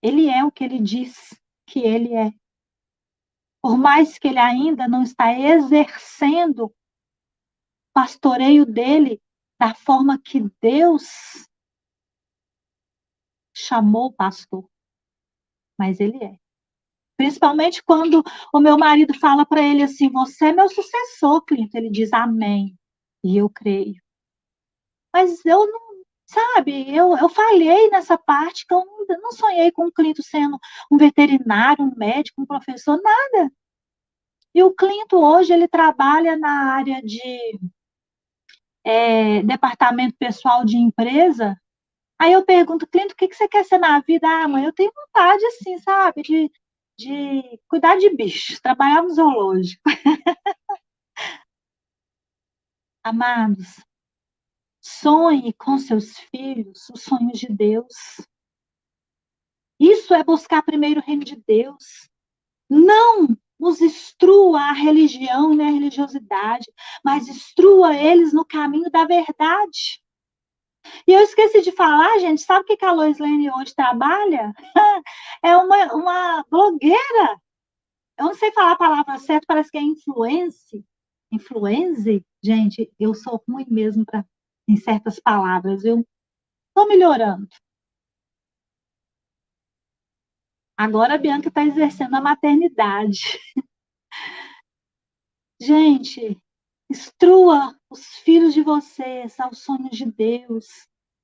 [0.02, 2.32] Ele é o que ele diz que ele é.
[3.62, 6.74] Por mais que ele ainda não está exercendo o
[7.92, 9.20] pastoreio dele
[9.60, 11.46] da forma que Deus
[13.54, 14.66] chamou o pastor.
[15.78, 16.39] Mas ele é.
[17.20, 21.76] Principalmente quando o meu marido fala para ele assim: Você é meu sucessor, Clinton.
[21.76, 22.74] Ele diz Amém.
[23.22, 24.00] E eu creio.
[25.12, 25.80] Mas eu não,
[26.24, 28.82] sabe, eu, eu falhei nessa parte que eu
[29.20, 30.58] não sonhei com o Clinton sendo
[30.90, 33.52] um veterinário, um médico, um professor, nada.
[34.54, 37.20] E o Clinton hoje ele trabalha na área de
[38.82, 41.54] é, departamento pessoal de empresa.
[42.18, 44.26] Aí eu pergunto, Clinton, o que, que você quer ser na vida?
[44.26, 46.50] Ah, mãe, eu tenho vontade, assim, sabe, de
[47.00, 49.82] de cuidar de bichos, trabalhar no zoológico.
[53.02, 53.82] Amados,
[54.82, 58.20] sonhe com seus filhos os sonhos de Deus.
[59.80, 62.10] Isso é buscar primeiro o reino de Deus.
[62.68, 66.70] Não os instrua a religião nem a religiosidade,
[67.02, 70.02] mas instrua eles no caminho da verdade.
[71.06, 74.52] E eu esqueci de falar, gente, sabe o que a Lois Lane hoje trabalha?
[75.42, 77.40] É uma, uma blogueira.
[78.18, 80.84] Eu não sei falar a palavra certa, parece que é influence.
[81.32, 82.24] Influence?
[82.42, 84.24] Gente, eu sou ruim mesmo pra,
[84.68, 86.04] em certas palavras, eu
[86.70, 87.48] estou melhorando.
[90.76, 93.20] Agora a Bianca está exercendo a maternidade.
[95.60, 96.36] Gente,
[96.90, 100.66] Instrua os filhos de vocês aos sonhos de Deus.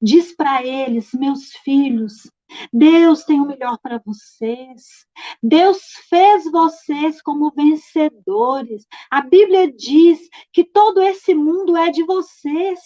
[0.01, 2.31] Diz para eles, meus filhos,
[2.73, 5.07] Deus tem o melhor para vocês.
[5.43, 8.87] Deus fez vocês como vencedores.
[9.11, 10.21] A Bíblia diz
[10.53, 12.81] que todo esse mundo é de vocês.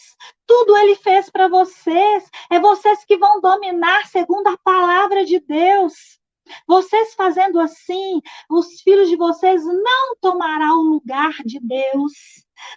[0.47, 2.31] Tudo ele fez para vocês.
[2.51, 6.20] É vocês que vão dominar segundo a palavra de Deus.
[6.71, 12.13] Vocês fazendo assim, os filhos de vocês não tomarão o lugar de Deus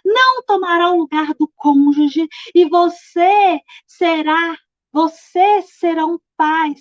[0.04, 4.56] não tomará o lugar do cônjuge e você será,
[4.92, 6.80] vocês serão pais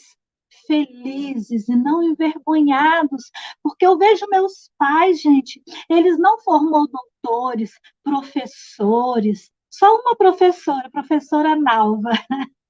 [0.66, 3.30] felizes e não envergonhados,
[3.61, 11.55] porque eu vejo meus pais, gente, eles não formou doutores, professores, só uma professora, professora
[11.55, 12.09] Nalva.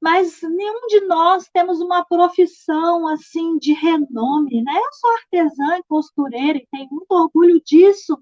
[0.00, 4.72] mas nenhum de nós temos uma profissão assim de renome, né?
[4.76, 8.18] Eu sou artesã e costureira e tenho muito orgulho disso.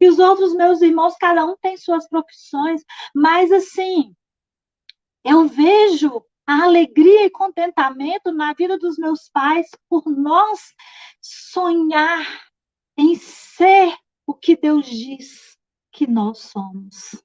[0.00, 2.82] E os outros meus irmãos, cada um tem suas profissões,
[3.14, 4.14] mas assim,
[5.24, 10.74] eu vejo a alegria e contentamento na vida dos meus pais por nós
[11.20, 12.26] sonhar
[12.96, 15.56] em ser o que Deus diz
[15.92, 17.22] que nós somos.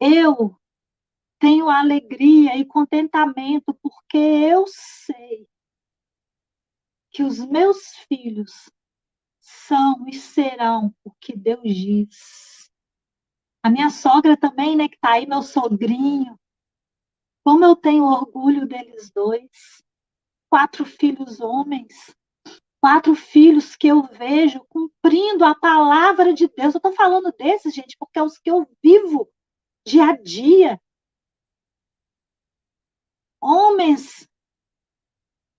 [0.00, 0.56] Eu
[1.40, 5.48] tenho alegria e contentamento porque eu sei
[7.10, 8.70] que os meus filhos
[9.40, 12.70] são e serão o que Deus diz.
[13.62, 16.38] A minha sogra também, né, que está aí, meu sogrinho.
[17.44, 19.82] Como eu tenho orgulho deles dois.
[20.48, 22.14] Quatro filhos homens.
[22.80, 26.74] Quatro filhos que eu vejo cumprindo a palavra de Deus.
[26.74, 29.28] Eu estou falando desses, gente, porque é os que eu vivo
[29.88, 30.80] dia a dia.
[33.40, 34.28] Homens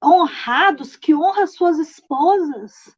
[0.03, 2.95] honrados que honram suas esposas.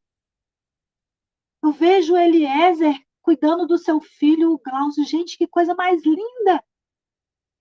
[1.64, 5.06] Eu vejo Eliezer cuidando do seu filho, o Glaucio.
[5.06, 6.64] Gente, que coisa mais linda!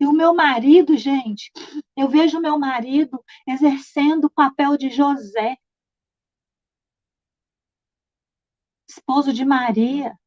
[0.01, 1.53] E o meu marido, gente,
[1.95, 5.59] eu vejo o meu marido exercendo o papel de José,
[8.89, 10.18] esposo de Maria,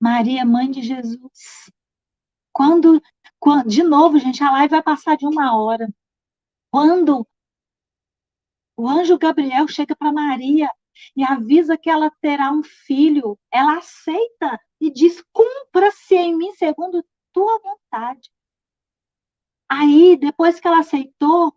[0.00, 1.70] Maria, mãe de Jesus.
[2.58, 3.00] Quando,
[3.38, 5.88] quando, de novo, gente, a live vai passar de uma hora.
[6.72, 7.24] Quando
[8.76, 10.68] o anjo Gabriel chega para Maria
[11.14, 17.06] e avisa que ela terá um filho, ela aceita e diz: cumpra-se em mim segundo
[17.32, 18.28] tua vontade.
[19.68, 21.56] Aí, depois que ela aceitou,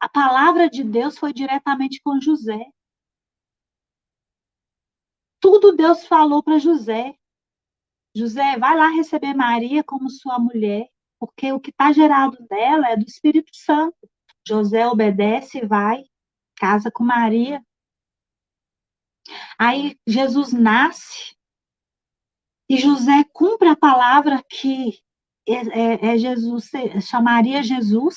[0.00, 2.66] a palavra de Deus foi diretamente com José.
[5.40, 7.16] Tudo Deus falou para José.
[8.14, 10.88] José, vai lá receber Maria como sua mulher,
[11.18, 13.96] porque o que está gerado dela é do Espírito Santo.
[14.46, 16.02] José obedece, vai,
[16.56, 17.62] casa com Maria.
[19.58, 21.36] Aí Jesus nasce
[22.68, 24.98] e José cumpre a palavra que
[25.46, 26.70] é, é, é Jesus,
[27.02, 28.16] chamaria Jesus.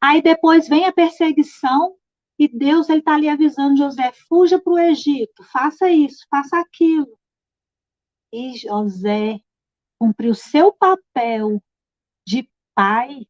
[0.00, 1.96] Aí depois vem a perseguição
[2.38, 7.18] e Deus ele está ali avisando José, fuja para o Egito, faça isso, faça aquilo.
[8.32, 9.40] E José
[9.98, 11.62] cumpriu seu papel
[12.26, 13.26] de pai.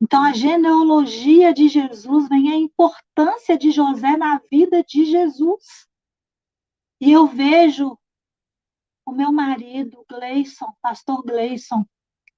[0.00, 5.88] Então, a genealogia de Jesus vem a importância de José na vida de Jesus.
[7.00, 7.98] E eu vejo
[9.06, 11.84] o meu marido, Gleison, pastor Gleison,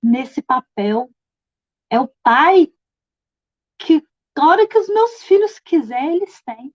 [0.02, 1.10] nesse papel.
[1.90, 2.72] É o pai
[3.78, 4.02] que,
[4.36, 6.74] a hora que os meus filhos quiserem, eles têm.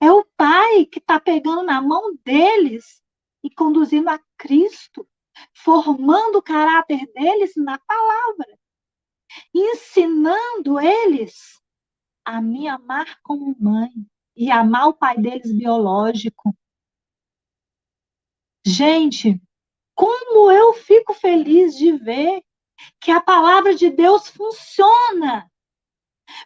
[0.00, 3.02] É o Pai que está pegando na mão deles
[3.42, 5.08] e conduzindo a Cristo,
[5.52, 8.58] formando o caráter deles na palavra,
[9.54, 11.60] ensinando eles
[12.24, 13.90] a me amar como mãe
[14.36, 16.54] e amar o pai deles biológico.
[18.64, 19.40] Gente,
[19.94, 22.42] como eu fico feliz de ver
[23.00, 25.50] que a palavra de Deus funciona.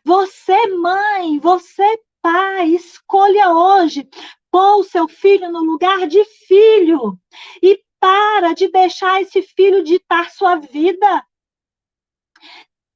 [0.05, 4.09] Você, mãe, você, pai, escolha hoje
[4.51, 7.19] pôr o seu filho no lugar de filho
[7.63, 11.27] e para de deixar esse filho ditar sua vida.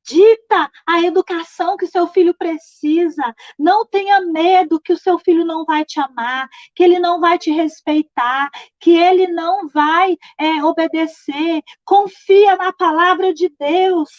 [0.07, 3.35] Dita a educação que seu filho precisa.
[3.59, 7.39] Não tenha medo que o seu filho não vai te amar, que ele não vai
[7.39, 8.49] te respeitar,
[8.79, 11.61] que ele não vai é, obedecer.
[11.85, 14.11] Confia na palavra de Deus.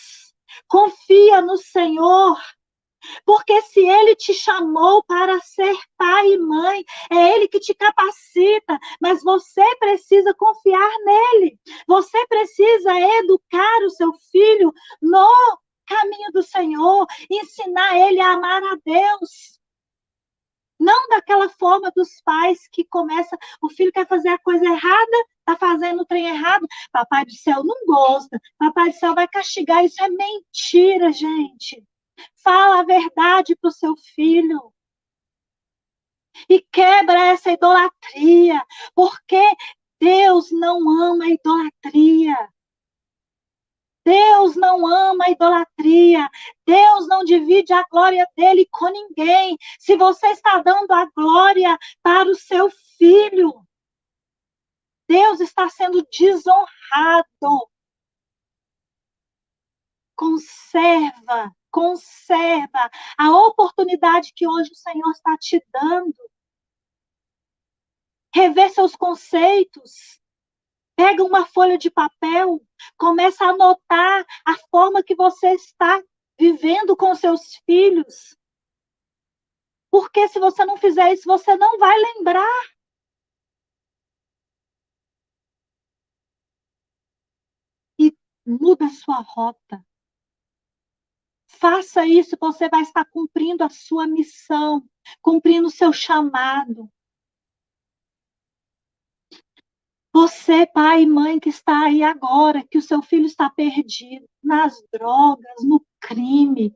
[0.68, 2.38] Confia no Senhor.
[3.26, 8.78] Porque se ele te chamou para ser pai e mãe, é ele que te capacita,
[9.02, 11.60] mas você precisa confiar nele.
[11.88, 18.78] Você precisa educar o seu filho no caminho do Senhor, ensinar ele a amar a
[18.84, 19.58] Deus.
[20.80, 25.58] Não daquela forma dos pais que começa, o filho quer fazer a coisa errada, tá
[25.58, 30.04] fazendo o trem errado, papai do céu não gosta, papai do céu vai castigar, isso
[30.04, 31.84] é mentira, gente.
[32.36, 34.74] Fala a verdade para o seu filho.
[36.50, 38.64] E quebra essa idolatria,
[38.94, 39.42] porque
[40.00, 42.36] Deus não ama a idolatria.
[44.06, 46.30] Deus não ama a idolatria.
[46.66, 49.58] Deus não divide a glória dele com ninguém.
[49.80, 53.68] Se você está dando a glória para o seu filho,
[55.10, 57.70] Deus está sendo desonrado.
[60.16, 66.16] Conserva conserva a oportunidade que hoje o Senhor está te dando.
[68.34, 70.20] Rever seus conceitos.
[70.96, 72.60] Pega uma folha de papel,
[72.98, 76.02] começa a anotar a forma que você está
[76.40, 78.36] vivendo com seus filhos.
[79.92, 82.64] Porque se você não fizer isso, você não vai lembrar.
[88.00, 88.12] E
[88.46, 89.84] muda a sua rota.
[91.60, 94.88] Faça isso, você vai estar cumprindo a sua missão,
[95.22, 96.90] cumprindo o seu chamado.
[100.14, 104.84] Você, pai e mãe que está aí agora, que o seu filho está perdido nas
[104.92, 106.76] drogas, no crime,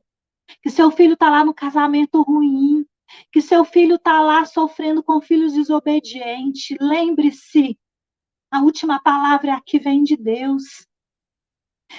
[0.62, 2.86] que seu filho está lá no casamento ruim,
[3.32, 6.78] que seu filho está lá sofrendo com filhos desobedientes.
[6.80, 7.78] Lembre-se,
[8.52, 10.86] a última palavra aqui vem de Deus.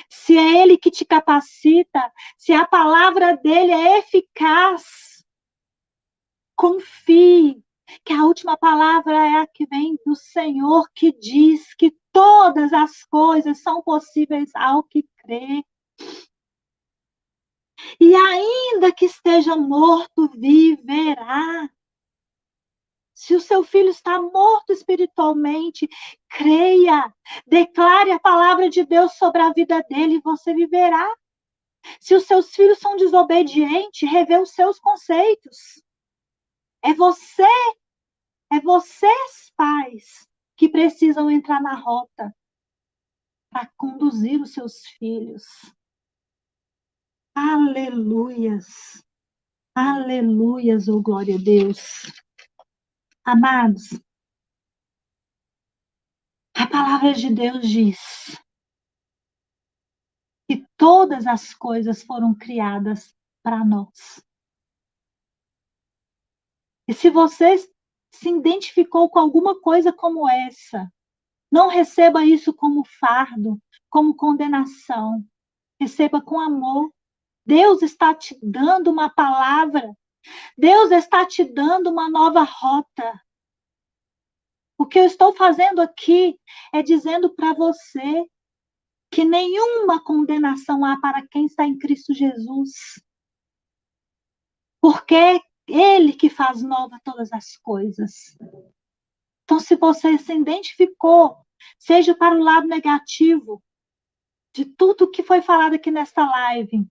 [0.09, 5.25] Se é Ele que te capacita, se a palavra dele é eficaz,
[6.57, 7.63] confie
[8.05, 13.05] que a última palavra é a que vem do Senhor, que diz que todas as
[13.05, 15.65] coisas são possíveis ao que crê.
[18.01, 21.69] E ainda que esteja morto, viverá.
[23.23, 25.89] Se o seu filho está morto espiritualmente,
[26.29, 27.15] creia,
[27.47, 31.09] declare a palavra de Deus sobre a vida dele e você viverá.
[32.01, 35.81] Se os seus filhos são desobedientes, revê os seus conceitos.
[36.83, 37.47] É você,
[38.51, 42.35] é vocês, pais, que precisam entrar na rota
[43.53, 45.45] para conduzir os seus filhos.
[47.37, 48.67] Aleluias.
[49.77, 52.03] Aleluias, oh glória a Deus.
[53.25, 54.01] Amados,
[56.57, 57.99] a palavra de Deus diz
[60.51, 64.25] que todas as coisas foram criadas para nós.
[66.89, 67.59] E se você
[68.13, 70.93] se identificou com alguma coisa como essa,
[71.51, 73.57] não receba isso como fardo,
[73.89, 75.25] como condenação.
[75.81, 76.93] Receba com amor.
[77.47, 79.97] Deus está te dando uma palavra
[80.57, 83.21] Deus está te dando uma nova rota.
[84.79, 86.39] O que eu estou fazendo aqui
[86.73, 88.27] é dizendo para você
[89.11, 92.71] que nenhuma condenação há para quem está em Cristo Jesus.
[94.81, 98.37] Porque é Ele que faz nova todas as coisas.
[99.45, 101.37] Então, se você se identificou,
[101.79, 103.63] seja para o lado negativo
[104.55, 106.87] de tudo que foi falado aqui nesta live,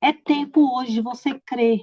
[0.00, 1.80] é tempo hoje de você crer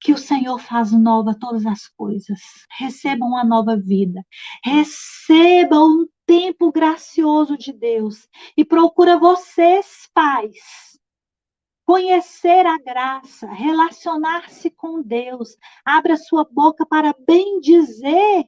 [0.00, 2.38] que o Senhor faz nova todas as coisas.
[2.78, 4.24] Recebam uma nova vida.
[4.64, 8.28] Recebam um tempo gracioso de Deus.
[8.56, 10.98] E procura vocês, pais,
[11.84, 15.56] conhecer a graça, relacionar-se com Deus.
[15.84, 18.44] Abra sua boca para bem dizer.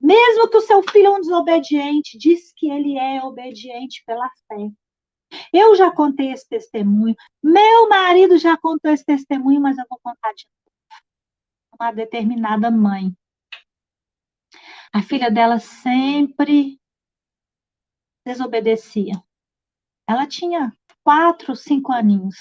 [0.00, 4.68] Mesmo que o seu filho é um desobediente, diz que ele é obediente pela fé.
[5.52, 10.32] Eu já contei esse testemunho, meu marido já contou esse testemunho, mas eu vou contar
[10.34, 11.80] de novo.
[11.80, 13.12] Uma determinada mãe.
[14.92, 16.78] A filha dela sempre
[18.26, 19.14] desobedecia.
[20.08, 20.72] Ela tinha
[21.02, 22.36] quatro, cinco aninhos.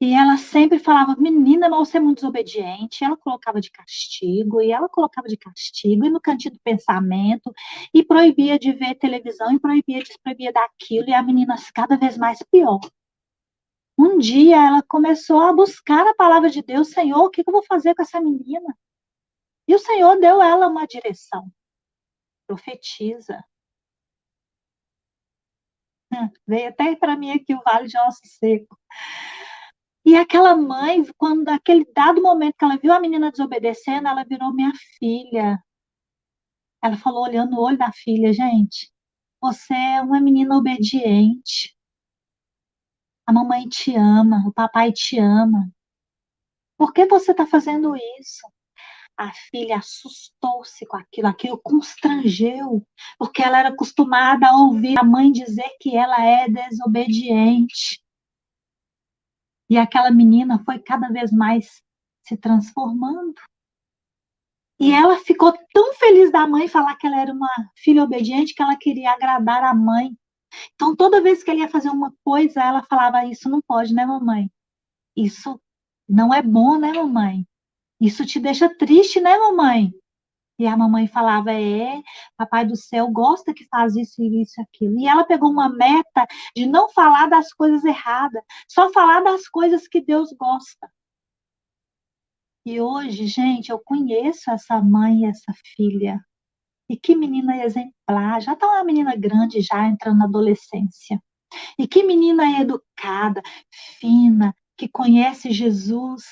[0.00, 3.04] E ela sempre falava, menina, mas você é muito desobediente.
[3.04, 7.52] Ela colocava de castigo, e ela colocava de castigo, e no cantinho do pensamento,
[7.92, 12.16] e proibia de ver televisão, e proibia de proibia daquilo, e a menina cada vez
[12.16, 12.80] mais pior.
[13.98, 17.62] Um dia ela começou a buscar a palavra de Deus, Senhor, o que eu vou
[17.62, 18.74] fazer com essa menina?
[19.68, 21.46] E o Senhor deu ela uma direção.
[22.46, 23.44] Profetiza.
[26.12, 28.76] Hum, veio até para mim aqui o vale de osso seco.
[30.04, 34.52] E aquela mãe, quando aquele dado momento que ela viu a menina desobedecendo, ela virou
[34.52, 35.62] minha filha.
[36.82, 38.90] Ela falou olhando o olho da filha, gente,
[39.40, 41.76] você é uma menina obediente.
[43.26, 45.70] A mamãe te ama, o papai te ama.
[46.76, 48.46] Por que você está fazendo isso?
[49.16, 52.82] A filha assustou-se com aquilo, aquilo constrangeu,
[53.18, 58.02] porque ela era acostumada a ouvir a mãe dizer que ela é desobediente.
[59.70, 61.80] E aquela menina foi cada vez mais
[62.26, 63.40] se transformando.
[64.80, 68.62] E ela ficou tão feliz da mãe falar que ela era uma filha obediente que
[68.62, 70.16] ela queria agradar a mãe.
[70.74, 74.04] Então, toda vez que ele ia fazer uma coisa, ela falava: Isso não pode, né,
[74.04, 74.50] mamãe?
[75.16, 75.60] Isso
[76.08, 77.46] não é bom, né, mamãe?
[78.00, 79.92] Isso te deixa triste, né, mamãe?
[80.60, 82.02] E a mamãe falava: É,
[82.36, 84.98] papai do céu gosta que faz isso, isso, aquilo.
[84.98, 89.88] E ela pegou uma meta de não falar das coisas erradas, só falar das coisas
[89.88, 90.92] que Deus gosta.
[92.66, 96.20] E hoje, gente, eu conheço essa mãe e essa filha.
[96.90, 101.22] E que menina exemplar, já está uma menina grande, já entrando na adolescência.
[101.78, 103.40] E que menina educada,
[103.98, 106.22] fina, que conhece Jesus.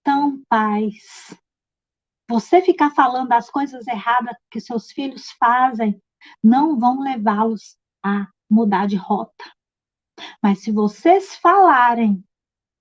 [0.00, 1.34] Então, paz,
[2.30, 6.00] você ficar falando das coisas erradas que seus filhos fazem,
[6.42, 9.44] não vão levá-los a mudar de rota.
[10.40, 12.24] Mas se vocês falarem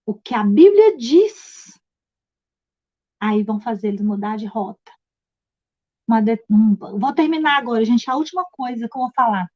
[0.05, 1.79] o que a Bíblia diz,
[3.19, 4.91] aí vão fazer eles mudar de rota.
[6.23, 6.43] De...
[6.99, 8.09] Vou terminar agora, gente.
[8.09, 9.47] A última coisa que eu vou falar.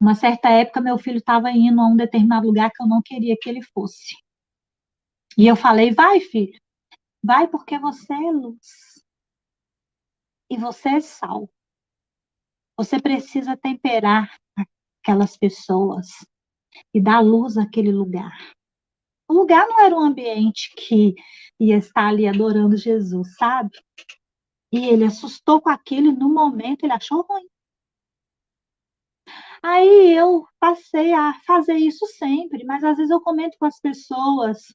[0.00, 3.36] Uma certa época, meu filho estava indo a um determinado lugar que eu não queria
[3.40, 4.16] que ele fosse.
[5.36, 6.58] E eu falei: vai, filho,
[7.22, 9.04] vai porque você é luz.
[10.50, 11.48] E você é sal.
[12.76, 14.34] Você precisa temperar
[15.02, 16.08] aquelas pessoas
[16.94, 18.36] e dar luz àquele lugar.
[19.28, 21.14] O lugar não era um ambiente que
[21.58, 23.70] ia estar ali adorando Jesus, sabe?
[24.72, 27.46] E ele assustou com aquilo e no momento ele achou ruim.
[29.62, 34.74] Aí eu passei a fazer isso sempre, mas às vezes eu comento com as pessoas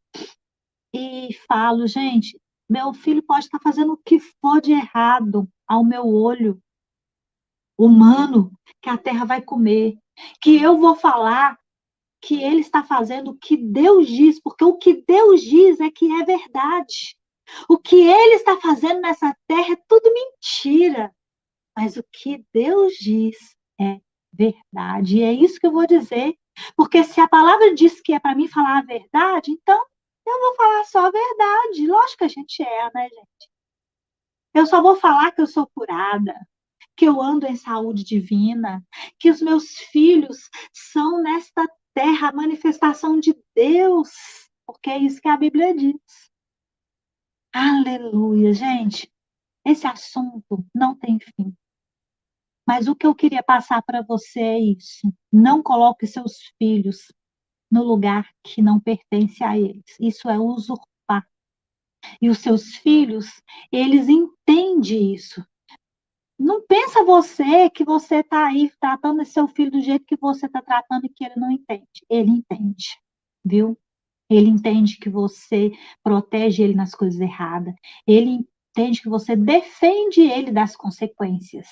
[0.97, 2.39] e falo, gente,
[2.69, 6.61] meu filho pode estar fazendo o que for de errado ao meu olho
[7.77, 8.51] humano,
[8.81, 9.97] que a terra vai comer,
[10.41, 11.59] que eu vou falar
[12.22, 16.09] que ele está fazendo o que Deus diz, porque o que Deus diz é que
[16.11, 17.17] é verdade.
[17.69, 21.13] O que ele está fazendo nessa terra é tudo mentira.
[21.77, 23.35] Mas o que Deus diz
[23.80, 23.99] é
[24.34, 25.17] verdade.
[25.17, 26.35] E é isso que eu vou dizer.
[26.76, 29.85] Porque se a palavra diz que é para mim falar a verdade, então
[30.26, 31.88] eu vou falar só a verdade.
[31.88, 33.49] Lógico que a gente é, né, gente?
[34.53, 36.34] Eu só vou falar que eu sou curada,
[36.95, 38.84] que eu ando em saúde divina,
[39.19, 44.11] que os meus filhos são nesta terra a manifestação de Deus,
[44.65, 45.95] porque é isso que a Bíblia diz.
[47.53, 49.11] Aleluia, gente.
[49.65, 51.56] Esse assunto não tem fim.
[52.68, 55.11] Mas o que eu queria passar para você é isso.
[55.31, 57.14] Não coloque seus filhos
[57.71, 59.85] no lugar que não pertence a eles.
[59.99, 61.27] Isso é usurpar.
[62.21, 65.43] E os seus filhos, eles entendem isso.
[66.37, 70.61] Não pensa você que você está aí tratando seu filho do jeito que você está
[70.61, 72.05] tratando e que ele não entende.
[72.09, 72.99] Ele entende,
[73.43, 73.77] viu?
[74.29, 75.71] Ele entende que você
[76.03, 77.73] protege ele nas coisas erradas.
[78.05, 81.67] Ele entende que você defende ele das consequências.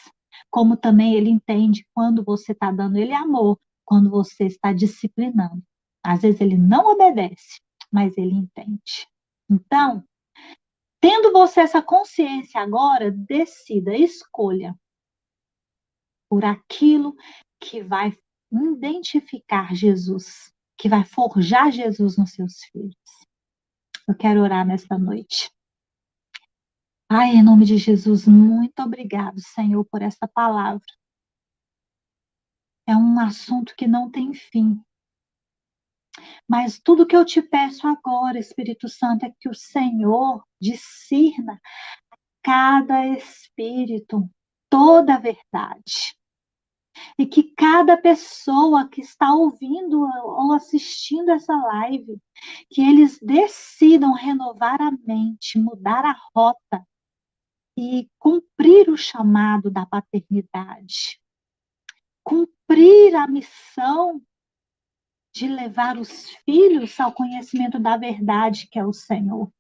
[0.50, 5.62] Como também ele entende quando você está dando ele amor, quando você está disciplinando.
[6.04, 7.62] Às vezes ele não obedece,
[7.92, 9.08] mas ele entende.
[9.50, 10.04] Então,
[11.04, 14.74] Tendo você essa consciência agora, decida, escolha
[16.30, 17.14] por aquilo
[17.60, 18.18] que vai
[18.50, 22.96] identificar Jesus, que vai forjar Jesus nos seus filhos.
[24.08, 25.52] Eu quero orar nesta noite.
[27.10, 30.88] Pai, em nome de Jesus, muito obrigado, Senhor, por essa palavra.
[32.88, 34.82] É um assunto que não tem fim.
[36.48, 41.60] Mas tudo que eu te peço agora, Espírito Santo, é que o Senhor discirna
[42.44, 44.30] cada espírito
[44.70, 46.16] toda a verdade.
[47.18, 52.20] E que cada pessoa que está ouvindo ou assistindo essa live,
[52.70, 56.86] que eles decidam renovar a mente, mudar a rota
[57.78, 61.20] e cumprir o chamado da paternidade.
[62.24, 64.22] Cumprir a missão
[65.34, 69.52] de levar os filhos ao conhecimento da verdade que é o Senhor.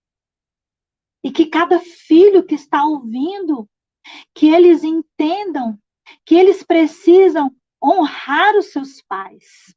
[1.24, 3.68] E que cada filho que está ouvindo,
[4.36, 5.80] que eles entendam
[6.26, 9.74] que eles precisam honrar os seus pais.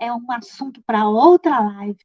[0.00, 1.98] É um assunto para outra live,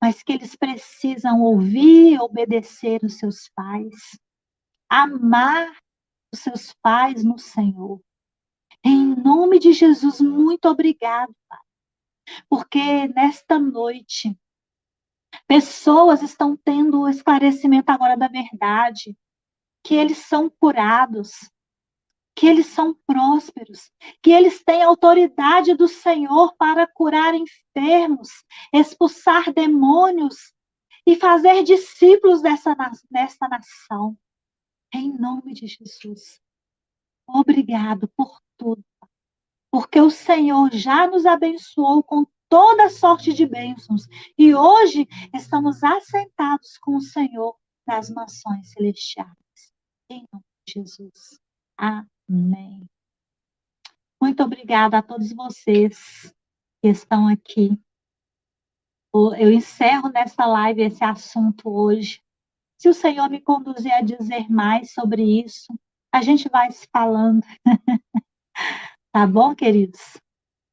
[0.00, 4.18] mas que eles precisam ouvir e obedecer os seus pais,
[4.88, 5.76] amar
[6.32, 8.00] os seus pais no Senhor.
[8.84, 11.61] Em nome de Jesus, muito obrigado, Pai
[12.48, 14.36] porque nesta noite,
[15.46, 19.16] pessoas estão tendo o esclarecimento agora da verdade,
[19.84, 21.30] que eles são curados,
[22.34, 23.90] que eles são prósperos,
[24.22, 28.28] que eles têm autoridade do Senhor para curar enfermos,
[28.72, 30.52] expulsar demônios
[31.06, 32.74] e fazer discípulos dessa,
[33.10, 34.16] dessa nação.
[34.94, 36.40] Em nome de Jesus.
[37.26, 38.84] Obrigado por tudo
[39.72, 46.76] porque o Senhor já nos abençoou com toda sorte de bênçãos e hoje estamos assentados
[46.76, 49.32] com o Senhor nas mansões celestiais.
[50.10, 51.40] Em nome de Jesus.
[51.78, 52.86] Amém.
[54.20, 56.30] Muito obrigada a todos vocês
[56.82, 57.70] que estão aqui.
[59.14, 62.22] Eu encerro nessa live esse assunto hoje
[62.78, 65.72] Se o Senhor me conduzir a dizer mais sobre isso,
[66.12, 67.42] a gente vai se falando.
[69.12, 70.00] tá bom, queridos?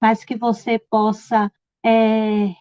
[0.01, 1.51] Mas que você possa
[1.85, 2.55] é,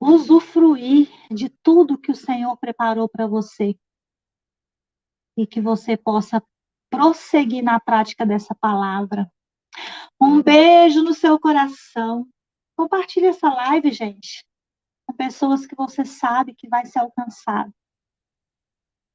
[0.00, 3.76] usufruir de tudo que o Senhor preparou para você.
[5.36, 6.42] E que você possa
[6.90, 9.30] prosseguir na prática dessa palavra.
[10.20, 12.26] Um beijo no seu coração.
[12.76, 14.44] Compartilhe essa live, gente,
[15.06, 17.72] com pessoas que você sabe que vai ser alcançado.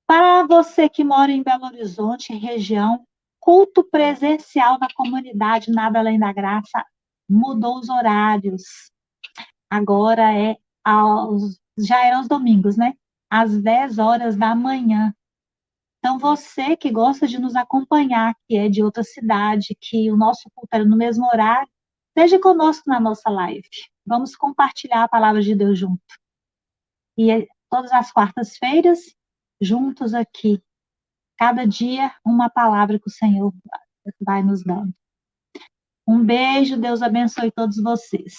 [0.07, 3.06] Para você que mora em Belo Horizonte, região,
[3.39, 6.85] culto presencial na comunidade Nada Além da Graça
[7.29, 8.63] mudou os horários.
[9.69, 12.93] Agora é aos, já é aos domingos, né?
[13.29, 15.13] Às 10 horas da manhã.
[15.99, 20.49] Então, você que gosta de nos acompanhar, que é de outra cidade, que o nosso
[20.55, 21.69] culto era no mesmo horário,
[22.09, 23.67] esteja conosco na nossa live.
[24.05, 26.01] Vamos compartilhar a palavra de Deus junto.
[27.17, 28.99] E é todas as quartas-feiras,
[29.61, 30.61] juntos aqui.
[31.37, 33.53] Cada dia, uma palavra que o Senhor
[34.21, 34.93] vai nos dando.
[36.07, 38.33] Um beijo, Deus abençoe todos vocês.